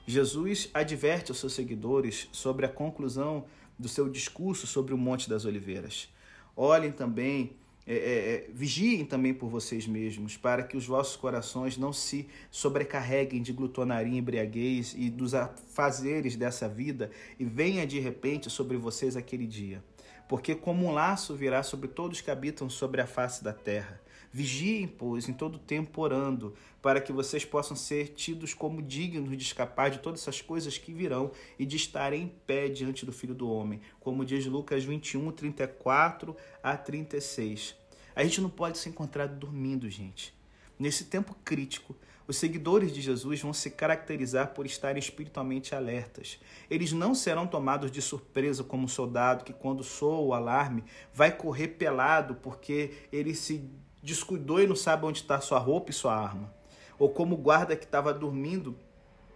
[0.06, 3.46] Jesus adverte aos seus seguidores sobre a conclusão
[3.78, 6.10] do seu discurso sobre o Monte das Oliveiras.
[6.56, 7.56] Olhem também
[7.92, 12.26] é, é, é, vigiem também por vocês mesmos, para que os vossos corações não se
[12.50, 19.18] sobrecarreguem de glutonaria embriaguez e dos afazeres dessa vida, e venha de repente sobre vocês
[19.18, 19.84] aquele dia.
[20.30, 24.00] Porque como um laço virá sobre todos que habitam sobre a face da terra.
[24.32, 29.44] Vigiem, pois, em todo tempo orando, para que vocês possam ser tidos como dignos de
[29.44, 33.36] escapar de todas essas coisas que virão e de estarem em pé diante do Filho
[33.36, 37.81] do Homem, como diz Lucas 21, 34 a 36.
[38.16, 40.34] A gente não pode se encontrar dormindo, gente.
[40.78, 41.96] Nesse tempo crítico,
[42.28, 46.40] os seguidores de Jesus vão se caracterizar por estarem espiritualmente alertas.
[46.70, 51.32] Eles não serão tomados de surpresa como um soldado que, quando soa o alarme, vai
[51.36, 53.70] correr pelado porque ele se
[54.02, 56.54] descuidou e não sabe onde está sua roupa e sua arma.
[56.98, 58.78] Ou como o guarda que estava dormindo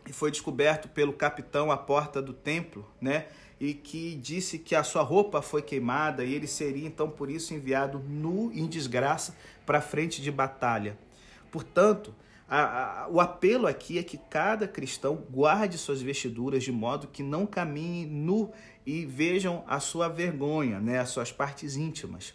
[0.07, 3.27] e foi descoberto pelo capitão à porta do templo, né?
[3.59, 7.53] E que disse que a sua roupa foi queimada e ele seria então por isso
[7.53, 10.97] enviado nu em desgraça para a frente de batalha.
[11.51, 12.13] Portanto,
[12.47, 17.23] a, a, o apelo aqui é que cada cristão guarde suas vestiduras de modo que
[17.23, 18.51] não caminhe nu
[18.85, 22.33] e vejam a sua vergonha, né, as suas partes íntimas.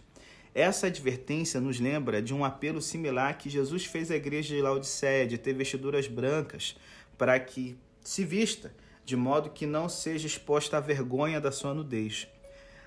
[0.53, 5.27] Essa advertência nos lembra de um apelo similar que Jesus fez à igreja de Laodiceia,
[5.27, 6.77] de ter vestiduras brancas,
[7.17, 8.75] para que se vista,
[9.11, 12.29] de modo que não seja exposta à vergonha da sua nudez.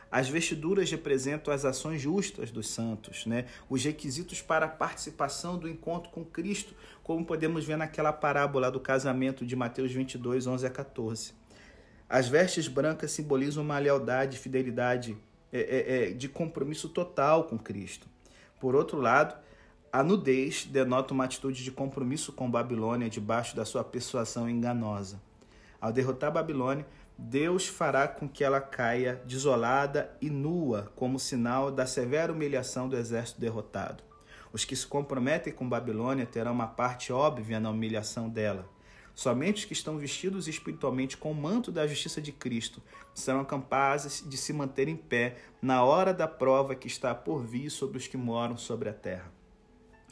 [0.09, 3.43] As vestiduras representam as ações justas dos santos, né?
[3.69, 8.79] os requisitos para a participação do encontro com Cristo, como podemos ver naquela parábola do
[8.79, 11.33] casamento de Mateus 22, 11 a 14.
[12.07, 15.17] As vestes brancas simbolizam uma lealdade, fidelidade,
[15.51, 18.07] é, é, é, de compromisso total com Cristo.
[18.61, 19.35] Por outro lado,
[19.91, 25.21] a nudez denota uma atitude de compromisso com Babilônia debaixo da sua persuasão enganosa.
[25.83, 31.85] Ao derrotar Babilônia, Deus fará com que ela caia desolada e nua, como sinal da
[31.85, 34.01] severa humilhação do exército derrotado.
[34.53, 38.65] Os que se comprometem com Babilônia terão uma parte óbvia na humilhação dela.
[39.13, 42.81] Somente os que estão vestidos espiritualmente com o manto da justiça de Cristo
[43.13, 47.69] serão capazes de se manter em pé na hora da prova que está por vir
[47.69, 49.32] sobre os que moram sobre a terra.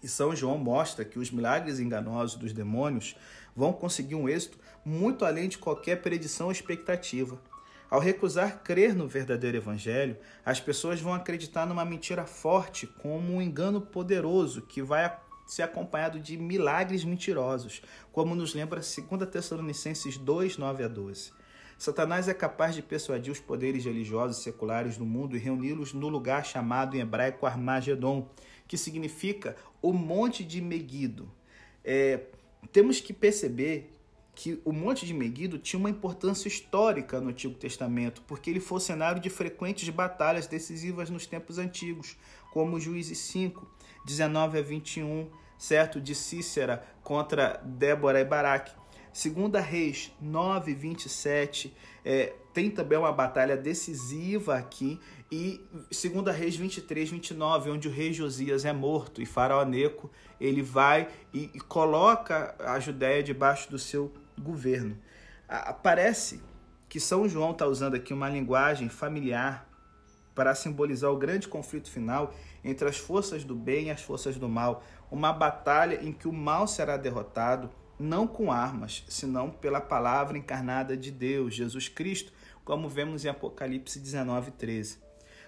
[0.01, 3.15] E São João mostra que os milagres enganosos dos demônios
[3.55, 7.39] vão conseguir um êxito muito além de qualquer predição ou expectativa.
[7.89, 13.41] Ao recusar crer no verdadeiro evangelho, as pessoas vão acreditar numa mentira forte, como um
[13.41, 15.13] engano poderoso que vai
[15.45, 17.81] ser acompanhado de milagres mentirosos,
[18.13, 21.33] como nos lembra 2 Tessalonicenses 2, 9 a 12.
[21.77, 26.45] Satanás é capaz de persuadir os poderes religiosos seculares do mundo e reuni-los no lugar
[26.45, 28.29] chamado em hebraico Armagedon,
[28.71, 31.29] que significa o monte de Meguido.
[31.83, 32.21] É,
[32.71, 33.93] temos que perceber
[34.33, 38.79] que o Monte de Meguido tinha uma importância histórica no Antigo Testamento, porque ele foi
[38.79, 42.15] cenário de frequentes batalhas decisivas nos tempos antigos,
[42.53, 43.69] como Juízes 5,
[44.05, 45.99] 19 a 21, certo?
[45.99, 48.71] De Cícera contra Débora e Baraque.
[49.13, 54.99] Segunda Reis 9, 27, é, tem também uma batalha decisiva aqui.
[55.31, 60.61] E Segunda Reis 23, 29, onde o rei Josias é morto e Faraó Neco, ele
[60.61, 64.97] vai e, e coloca a Judéia debaixo do seu governo.
[65.83, 66.41] Parece
[66.87, 69.67] que São João está usando aqui uma linguagem familiar
[70.33, 74.47] para simbolizar o grande conflito final entre as forças do bem e as forças do
[74.47, 77.69] mal, uma batalha em que o mal será derrotado
[78.01, 82.33] não com armas, senão pela palavra encarnada de Deus, Jesus Cristo,
[82.65, 84.97] como vemos em Apocalipse 19, 13.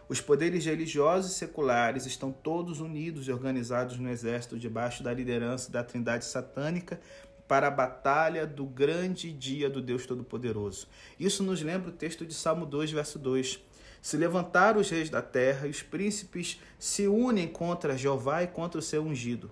[0.08, 5.72] Os poderes religiosos e seculares estão todos unidos e organizados no exército debaixo da liderança
[5.72, 7.00] da Trindade satânica
[7.48, 10.88] para a batalha do grande dia do Deus Todo-Poderoso.
[11.20, 13.60] Isso nos lembra o texto de Salmo 2, verso 2.
[14.02, 18.80] Se levantaram os reis da terra e os príncipes se unem contra Jeová e contra
[18.80, 19.50] o seu ungido.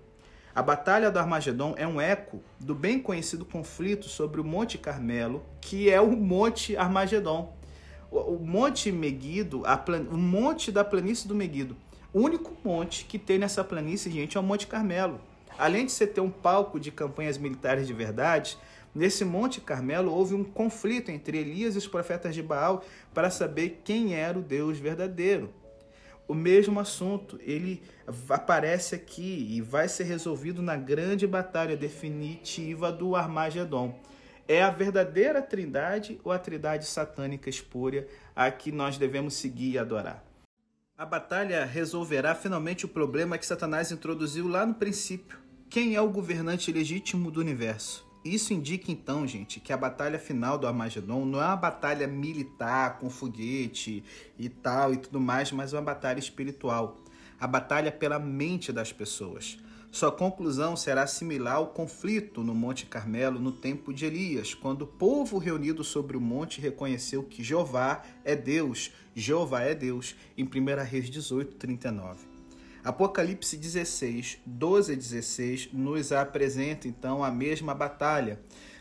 [0.54, 5.42] A Batalha do Armagedon é um eco do bem conhecido conflito sobre o Monte Carmelo,
[5.62, 7.56] que é o Monte Armagedon.
[8.10, 10.06] O Monte Meguido, plan...
[10.10, 11.74] o monte da planície do Meguido.
[12.12, 15.18] O único monte que tem nessa planície, gente, é o Monte Carmelo.
[15.58, 18.58] Além de você ter um palco de campanhas militares de verdade,
[18.94, 22.84] nesse Monte Carmelo houve um conflito entre Elias e os profetas de Baal
[23.14, 25.50] para saber quem era o Deus verdadeiro.
[26.32, 27.82] O mesmo assunto, ele
[28.26, 34.00] aparece aqui e vai ser resolvido na grande batalha definitiva do Armagedon.
[34.48, 39.78] É a verdadeira trindade ou a trindade satânica espúria a que nós devemos seguir e
[39.78, 40.24] adorar?
[40.96, 45.38] A batalha resolverá finalmente o problema que Satanás introduziu lá no princípio.
[45.68, 48.10] Quem é o governante legítimo do universo?
[48.24, 52.98] Isso indica então, gente, que a batalha final do Armagedon não é uma batalha militar
[52.98, 54.04] com foguete
[54.38, 57.00] e tal e tudo mais, mas é uma batalha espiritual.
[57.40, 59.58] A batalha pela mente das pessoas.
[59.90, 64.86] Sua conclusão será similar ao conflito no Monte Carmelo no tempo de Elias, quando o
[64.86, 70.48] povo reunido sobre o monte reconheceu que Jeová é Deus, Jeová é Deus, em 1
[70.82, 72.31] Reis 18, 39.
[72.84, 78.40] Apocalipse 16, 12 a 16 nos apresenta então a mesma batalha,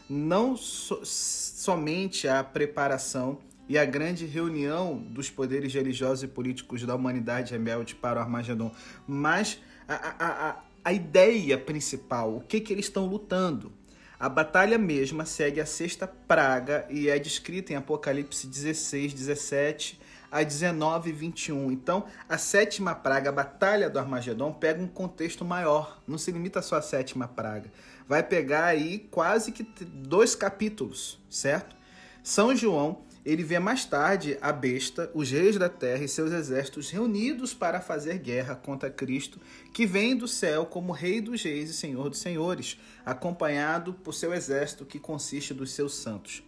[0.10, 6.96] não so somente a preparação e a grande reunião dos poderes religiosos e políticos da
[6.96, 8.71] humanidade rebelde para o Armagedon,
[9.08, 13.71] mas a, a, a a ideia principal, o que, que eles estão lutando.
[14.19, 20.00] A batalha mesma segue a sexta praga e é descrita em Apocalipse 16, 17
[20.32, 21.71] a 19 21.
[21.71, 26.62] Então, a sétima praga, a batalha do Armagedon, pega um contexto maior, não se limita
[26.62, 27.69] só à sétima praga.
[28.08, 31.75] vai pegar aí quase que dois capítulos, certo?
[32.23, 36.90] São João, ele vê mais tarde a besta, os reis da terra e seus exércitos
[36.90, 39.40] reunidos para fazer guerra contra Cristo,
[39.71, 44.34] que vem do céu como rei dos reis e senhor dos senhores, acompanhado por seu
[44.34, 46.44] exército que consiste dos seus santos.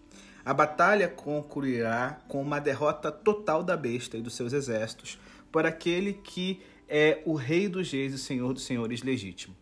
[0.46, 5.18] A batalha concluirá com uma derrota total da besta e dos seus exércitos
[5.50, 9.56] por aquele que é o rei dos reis e senhor dos senhores legítimo.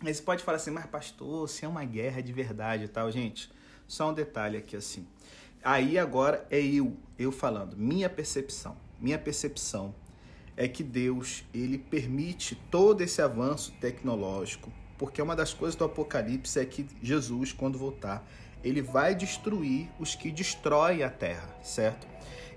[0.00, 3.10] Aí você pode falar assim, mas pastor, se é uma guerra de verdade e tal,
[3.10, 3.50] gente,
[3.86, 5.06] só um detalhe aqui assim.
[5.62, 8.76] Aí agora é eu, eu falando, minha percepção.
[8.98, 9.94] Minha percepção
[10.56, 16.58] é que Deus, ele permite todo esse avanço tecnológico, porque uma das coisas do Apocalipse
[16.58, 18.26] é que Jesus, quando voltar,
[18.66, 22.06] ele vai destruir os que destroem a terra, certo?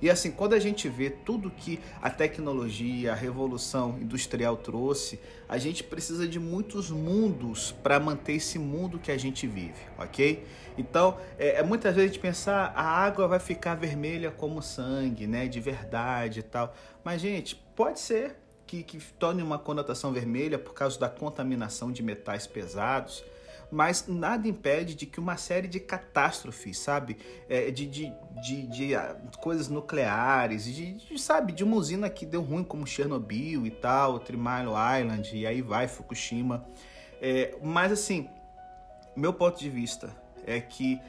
[0.01, 5.57] E assim, quando a gente vê tudo que a tecnologia, a revolução industrial trouxe, a
[5.57, 10.45] gente precisa de muitos mundos para manter esse mundo que a gente vive, ok?
[10.77, 15.27] Então, é, é, muitas vezes a gente pensar a água vai ficar vermelha como sangue,
[15.27, 15.47] né?
[15.47, 16.73] De verdade e tal.
[17.03, 22.01] Mas, gente, pode ser que, que torne uma conotação vermelha por causa da contaminação de
[22.01, 23.21] metais pesados
[23.71, 27.17] mas nada impede de que uma série de catástrofes, sabe,
[27.47, 32.25] é, de, de, de, de, ah, coisas nucleares, de, de, sabe, de uma usina que
[32.25, 36.65] deu ruim como Chernobyl e tal, Three Island, e aí vai Fukushima.
[37.21, 38.27] É, mas assim,
[39.15, 40.15] meu ponto de vista
[40.45, 40.99] é que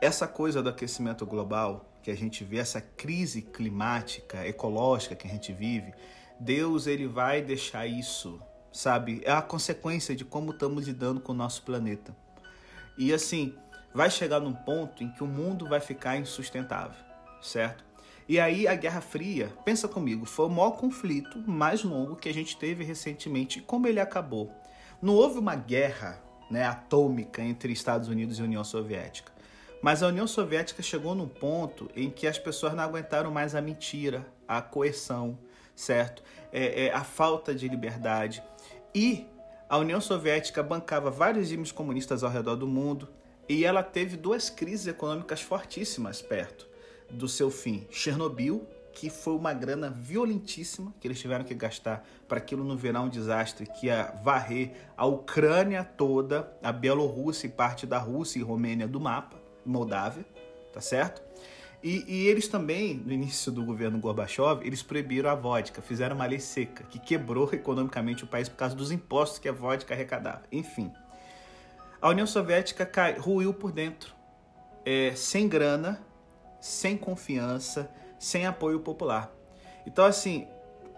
[0.00, 5.30] essa coisa do aquecimento global, que a gente vê, essa crise climática, ecológica que a
[5.30, 5.92] gente vive,
[6.38, 8.40] Deus ele vai deixar isso
[8.72, 9.20] sabe?
[9.24, 12.14] É a consequência de como estamos lidando com o nosso planeta.
[12.96, 13.54] E assim,
[13.94, 17.02] vai chegar num ponto em que o mundo vai ficar insustentável,
[17.40, 17.84] certo?
[18.28, 22.34] E aí a Guerra Fria, pensa comigo, foi o maior conflito mais longo que a
[22.34, 23.60] gente teve recentemente.
[23.60, 24.52] Como ele acabou?
[25.02, 29.32] Não houve uma guerra né, atômica entre Estados Unidos e União Soviética.
[29.82, 33.62] Mas a União Soviética chegou num ponto em que as pessoas não aguentaram mais a
[33.62, 35.38] mentira, a coerção,
[35.74, 36.22] certo?
[36.52, 38.42] É, é, a falta de liberdade.
[38.94, 39.26] E
[39.68, 43.08] a União Soviética bancava vários regimes comunistas ao redor do mundo
[43.48, 46.66] e ela teve duas crises econômicas fortíssimas perto
[47.08, 47.86] do seu fim.
[47.90, 53.02] Chernobyl, que foi uma grana violentíssima que eles tiveram que gastar para aquilo não virar
[53.02, 58.42] um desastre que ia varrer a Ucrânia toda, a Bielorrússia e parte da Rússia e
[58.42, 60.24] Romênia do mapa, Moldávia,
[60.72, 61.22] tá certo?
[61.82, 66.26] E, e, eles também, no início do governo Gorbachev, eles proibiram a vodka, fizeram uma
[66.26, 70.42] lei seca, que quebrou economicamente o país por causa dos impostos que a vodka arrecadava.
[70.52, 70.92] Enfim,
[72.00, 74.14] a União Soviética cai, ruiu por dentro,
[74.84, 76.02] é, sem grana,
[76.60, 79.32] sem confiança, sem apoio popular.
[79.86, 80.46] Então, assim,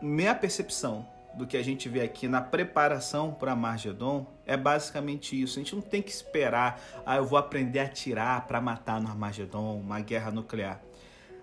[0.00, 5.58] minha percepção do que a gente vê aqui na preparação para Margedon é basicamente isso.
[5.58, 9.08] A gente não tem que esperar, ah, eu vou aprender a atirar para matar no
[9.08, 10.80] Armagedon, uma guerra nuclear.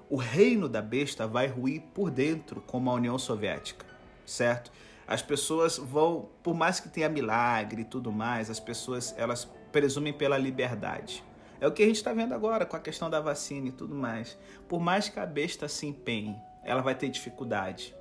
[0.09, 3.85] O reino da besta vai ruir por dentro, como a União Soviética,
[4.25, 4.71] certo?
[5.07, 10.13] As pessoas vão, por mais que tenha milagre e tudo mais, as pessoas elas presumem
[10.13, 11.23] pela liberdade.
[11.59, 13.93] É o que a gente está vendo agora com a questão da vacina e tudo
[13.93, 14.37] mais.
[14.67, 17.95] Por mais que a besta se empenhe, ela vai ter dificuldade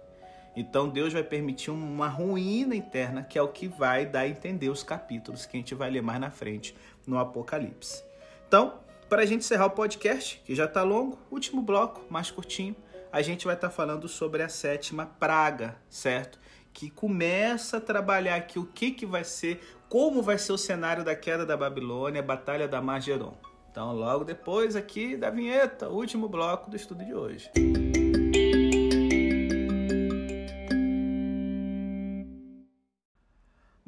[0.61, 4.69] então Deus vai permitir uma ruína interna, que é o que vai dar a entender
[4.69, 6.75] os capítulos que a gente vai ler mais na frente
[7.07, 8.03] no Apocalipse.
[8.47, 12.75] Então, para a gente encerrar o podcast, que já está longo, último bloco, mais curtinho,
[13.13, 16.39] a gente vai estar tá falando sobre a sétima praga, certo?
[16.73, 21.05] Que começa a trabalhar aqui o que, que vai ser, como vai ser o cenário
[21.05, 23.35] da queda da Babilônia, a batalha da Margeron.
[23.71, 27.51] Então, logo depois aqui da vinheta, último bloco do estudo de hoje.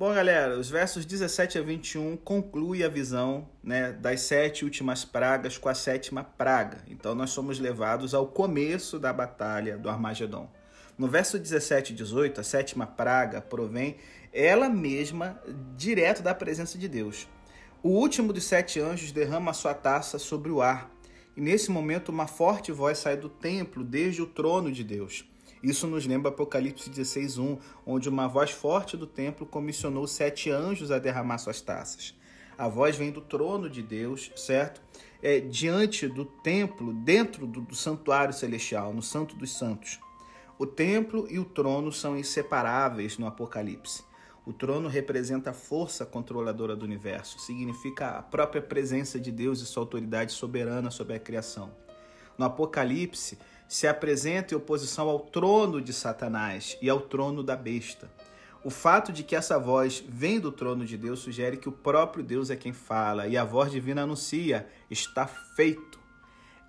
[0.00, 5.58] Bom, galera, os versos 17 a 21 conclui a visão né, das sete últimas pragas
[5.58, 6.82] com a sétima praga.
[6.88, 10.50] Então, nós somos levados ao começo da batalha do Armagedon.
[10.96, 13.98] No verso 17 e 18, a sétima praga provém
[14.32, 15.38] ela mesma
[15.76, 17.28] direto da presença de Deus.
[17.82, 20.90] O último dos sete anjos derrama sua taça sobre o ar,
[21.36, 25.26] e nesse momento uma forte voz sai do templo desde o trono de Deus.
[25.62, 30.98] Isso nos lembra Apocalipse 16:1, onde uma voz forte do templo comissionou sete anjos a
[30.98, 32.14] derramar suas taças.
[32.56, 34.82] A voz vem do trono de Deus, certo?
[35.22, 39.98] É, diante do templo, dentro do, do santuário celestial, no Santo dos Santos.
[40.58, 44.02] O templo e o trono são inseparáveis no Apocalipse.
[44.44, 49.66] O trono representa a força controladora do universo, significa a própria presença de Deus e
[49.66, 51.70] sua autoridade soberana sobre a criação.
[52.36, 53.38] No Apocalipse,
[53.70, 58.10] se apresenta em oposição ao trono de Satanás e ao trono da besta.
[58.64, 62.24] O fato de que essa voz vem do trono de Deus sugere que o próprio
[62.24, 66.00] Deus é quem fala e a voz divina anuncia: está feito.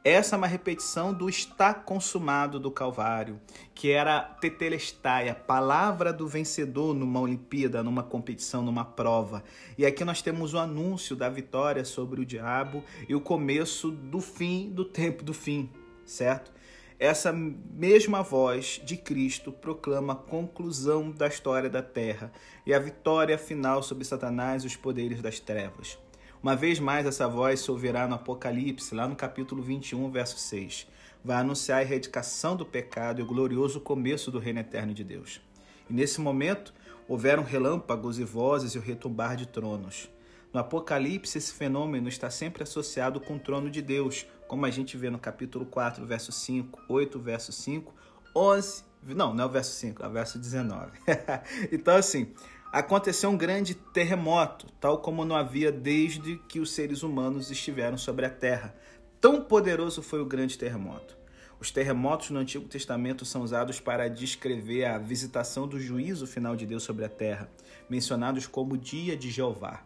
[0.03, 3.41] Essa é uma repetição do está consumado do Calvário,
[3.73, 9.43] que era tetelestai, a palavra do vencedor numa Olimpíada, numa competição, numa prova.
[9.75, 14.21] E aqui nós temos o anúncio da vitória sobre o diabo e o começo do
[14.21, 15.67] fim do tempo do fim,
[16.05, 16.60] certo?
[17.01, 22.31] Essa mesma voz de Cristo proclama a conclusão da história da terra
[22.63, 25.97] e a vitória final sobre Satanás e os poderes das trevas.
[26.43, 30.87] Uma vez mais, essa voz se ouvirá no Apocalipse, lá no capítulo 21, verso 6.
[31.25, 35.41] Vai anunciar a erradicação do pecado e o glorioso começo do reino eterno de Deus.
[35.89, 36.71] E nesse momento,
[37.07, 40.07] houveram relâmpagos e vozes e o retumbar de tronos.
[40.53, 44.97] No Apocalipse, esse fenômeno está sempre associado com o trono de Deus, como a gente
[44.97, 47.95] vê no capítulo 4, verso 5, 8, verso 5,
[48.35, 48.83] 11,
[49.15, 50.91] não, não é o verso 5, é o verso 19.
[51.71, 52.33] então, assim,
[52.69, 58.25] aconteceu um grande terremoto, tal como não havia desde que os seres humanos estiveram sobre
[58.25, 58.75] a Terra.
[59.21, 61.17] Tão poderoso foi o grande terremoto.
[61.57, 66.65] Os terremotos no Antigo Testamento são usados para descrever a visitação do juízo final de
[66.65, 67.49] Deus sobre a terra,
[67.89, 69.81] mencionados como dia de Jeová.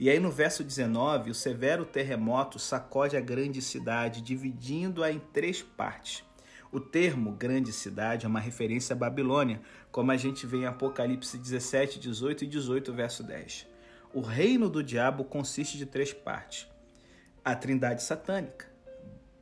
[0.00, 5.60] E aí no verso 19, o severo terremoto sacode a grande cidade, dividindo-a em três
[5.60, 6.24] partes.
[6.72, 9.60] O termo grande cidade é uma referência à Babilônia,
[9.92, 13.66] como a gente vê em Apocalipse 17, 18 e 18, verso 10.
[14.14, 16.66] O reino do diabo consiste de três partes:
[17.44, 18.72] a trindade satânica,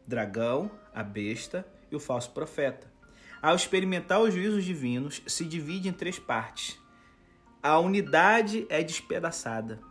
[0.04, 2.90] dragão, a besta e o falso profeta.
[3.40, 6.76] Ao experimentar os juízos divinos, se divide em três partes.
[7.62, 9.86] A unidade é despedaçada.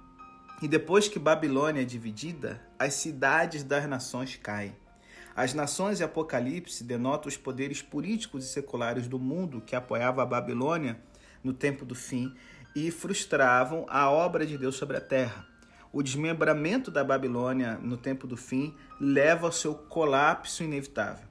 [0.60, 4.76] E depois que Babilônia é dividida, as cidades das nações caem.
[5.36, 10.26] As nações e Apocalipse denotam os poderes políticos e seculares do mundo que apoiava a
[10.26, 11.00] Babilônia
[11.44, 12.34] no tempo do fim
[12.76, 15.46] e frustravam a obra de Deus sobre a terra.
[15.94, 21.28] O desmembramento da Babilônia no tempo do fim leva ao seu colapso inevitável.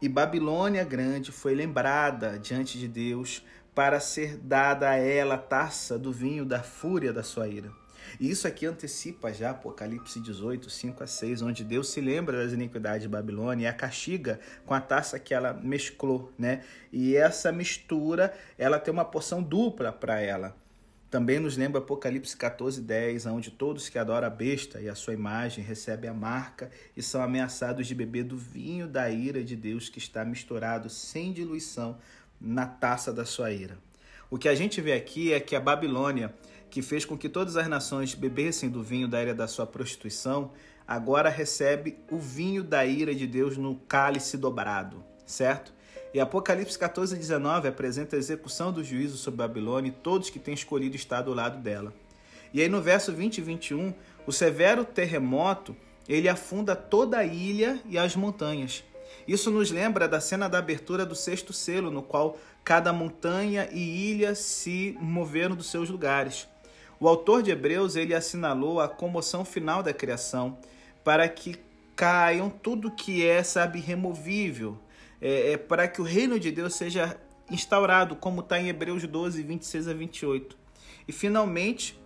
[0.00, 3.44] E Babilônia grande foi lembrada diante de Deus
[3.74, 7.81] para ser dada a ela a taça do vinho da fúria da sua ira.
[8.18, 12.52] E isso aqui antecipa já Apocalipse 18, 5 a 6, onde Deus se lembra das
[12.52, 16.62] iniquidades de Babilônia e a castiga com a taça que ela mesclou, né?
[16.92, 20.56] E essa mistura, ela tem uma porção dupla para ela.
[21.12, 25.12] Também nos lembra Apocalipse 14, 10, onde todos que adoram a besta e a sua
[25.12, 29.90] imagem recebem a marca e são ameaçados de beber do vinho da ira de Deus
[29.90, 31.98] que está misturado sem diluição
[32.40, 33.76] na taça da sua ira.
[34.30, 36.34] O que a gente vê aqui é que a Babilônia
[36.72, 40.52] que fez com que todas as nações bebessem do vinho da ira da sua prostituição,
[40.88, 45.70] agora recebe o vinho da ira de Deus no cálice dobrado, certo?
[46.14, 50.54] E Apocalipse 14, 19 apresenta a execução do juízo sobre Babilônia e todos que têm
[50.54, 51.92] escolhido estar do lado dela.
[52.54, 53.92] E aí no verso 20 e 21,
[54.26, 55.76] o severo terremoto,
[56.08, 58.82] ele afunda toda a ilha e as montanhas.
[59.28, 64.10] Isso nos lembra da cena da abertura do sexto selo, no qual cada montanha e
[64.10, 66.50] ilha se moveram dos seus lugares.
[67.02, 70.56] O autor de Hebreus ele assinalou a comoção final da criação
[71.02, 71.56] para que
[71.96, 74.78] caiam tudo que é, sabe, removível,
[75.20, 77.18] é, é para que o reino de Deus seja
[77.50, 80.56] instaurado, como está em Hebreus 12, 26 a 28.
[81.08, 82.00] E finalmente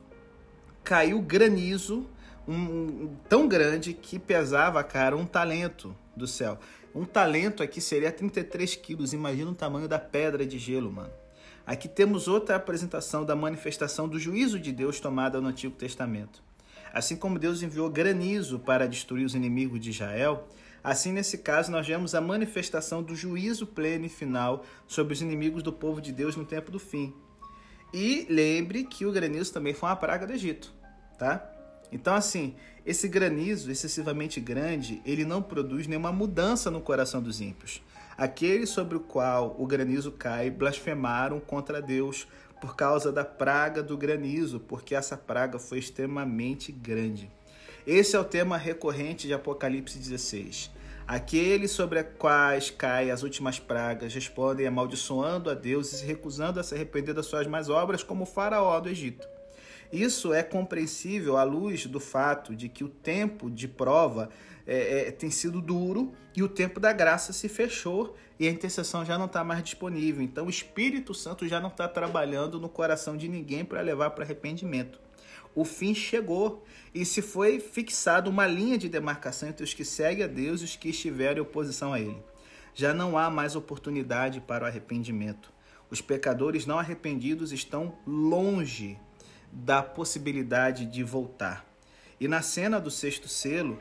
[0.82, 2.09] caiu granizo
[2.49, 6.59] um, um, tão grande que pesava, cara, um talento do céu.
[6.94, 9.12] Um talento aqui seria 33 quilos.
[9.12, 11.12] Imagina o tamanho da pedra de gelo, mano.
[11.67, 16.41] Aqui temos outra apresentação da manifestação do juízo de Deus tomada no Antigo Testamento.
[16.95, 20.47] Assim como Deus enviou granizo para destruir os inimigos de Israel,
[20.83, 25.61] assim nesse caso nós vemos a manifestação do juízo pleno e final sobre os inimigos
[25.61, 27.12] do povo de Deus no tempo do fim.
[27.93, 30.73] E lembre que o granizo também foi uma praga do Egito,
[31.19, 31.51] tá?
[31.91, 32.55] Então assim,
[32.85, 37.83] esse granizo excessivamente grande, ele não produz nenhuma mudança no coração dos ímpios.
[38.17, 42.27] Aqueles sobre o qual o granizo cai blasfemaram contra Deus
[42.61, 47.31] por causa da praga do granizo, porque essa praga foi extremamente grande.
[47.87, 50.71] Esse é o tema recorrente de Apocalipse 16.
[51.07, 56.59] Aqueles sobre os quais caem as últimas pragas respondem amaldiçoando a Deus e se recusando
[56.59, 59.29] a se arrepender das suas más obras, como o faraó do Egito.
[59.93, 64.31] Isso é compreensível à luz do fato de que o tempo de prova
[64.67, 69.05] é, é, tem sido duro e o tempo da graça se fechou e a intercessão
[69.05, 70.23] já não está mais disponível.
[70.23, 74.25] Então o Espírito Santo já não está trabalhando no coração de ninguém para levar para
[74.25, 74.99] arrependimento.
[75.55, 76.64] O fim chegou
[76.95, 80.64] e se foi fixado uma linha de demarcação entre os que seguem a Deus e
[80.64, 82.23] os que estiverem em oposição a Ele.
[82.75, 85.51] Já não há mais oportunidade para o arrependimento.
[85.89, 88.99] Os pecadores não arrependidos estão longe
[89.51, 91.64] da possibilidade de voltar.
[92.21, 93.79] E na cena do sexto selo,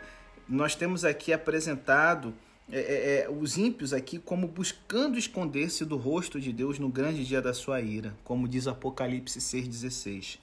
[0.47, 2.33] nós temos aqui apresentado
[2.71, 7.25] é, é, é os ímpios aqui como buscando esconder-se do rosto de Deus no grande
[7.25, 10.39] dia da sua ira, como diz Apocalipse 6,16.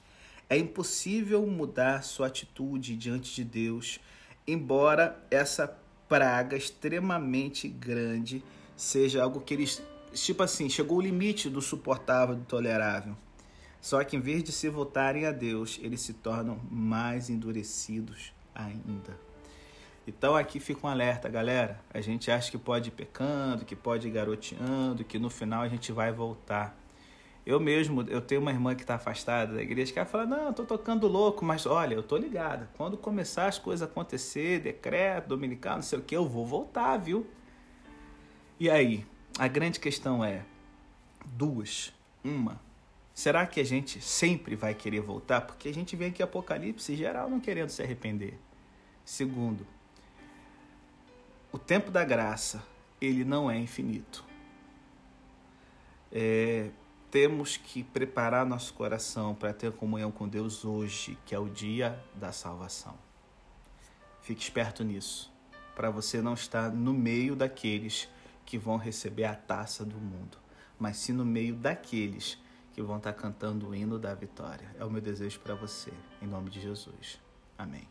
[0.49, 3.99] É impossível mudar sua atitude diante de Deus,
[4.47, 5.79] embora essa
[6.09, 8.45] praga extremamente grande
[8.77, 9.83] seja algo que eles,
[10.13, 13.17] tipo assim, chegou o limite do suportável, do tolerável.
[13.81, 19.19] Só que em vez de se voltarem a Deus, eles se tornam mais endurecidos ainda.
[20.07, 21.81] Então aqui fica um alerta, galera.
[21.93, 25.69] A gente acha que pode ir pecando, que pode ir garoteando, que no final a
[25.69, 26.77] gente vai voltar.
[27.45, 30.47] Eu mesmo, eu tenho uma irmã que está afastada da igreja que ela fala, não,
[30.47, 32.71] eu tô tocando louco, mas olha, eu tô ligada.
[32.77, 36.97] Quando começar as coisas a acontecer, decreto, dominical, não sei o que, eu vou voltar,
[36.99, 37.27] viu?
[38.61, 39.05] E aí,
[39.39, 40.45] a grande questão é
[41.27, 41.93] duas.
[42.25, 42.61] Uma,
[43.13, 45.41] será que a gente sempre vai querer voltar?
[45.41, 48.39] Porque a gente vê aqui Apocalipse geral não querendo se arrepender.
[49.05, 49.67] Segundo,
[51.53, 52.63] o tempo da graça,
[53.01, 54.25] ele não é infinito.
[56.11, 56.71] É,
[57.11, 62.03] temos que preparar nosso coração para ter comunhão com Deus hoje, que é o dia
[62.15, 62.95] da salvação.
[64.23, 65.31] Fique esperto nisso,
[65.77, 68.09] para você não estar no meio daqueles
[68.47, 70.39] que vão receber a taça do mundo,
[70.79, 72.39] mas sim no meio daqueles
[72.73, 74.75] que vão estar cantando o hino da vitória.
[74.79, 75.93] É o meu desejo para você,
[76.23, 77.21] em nome de Jesus.
[77.59, 77.87] Amém.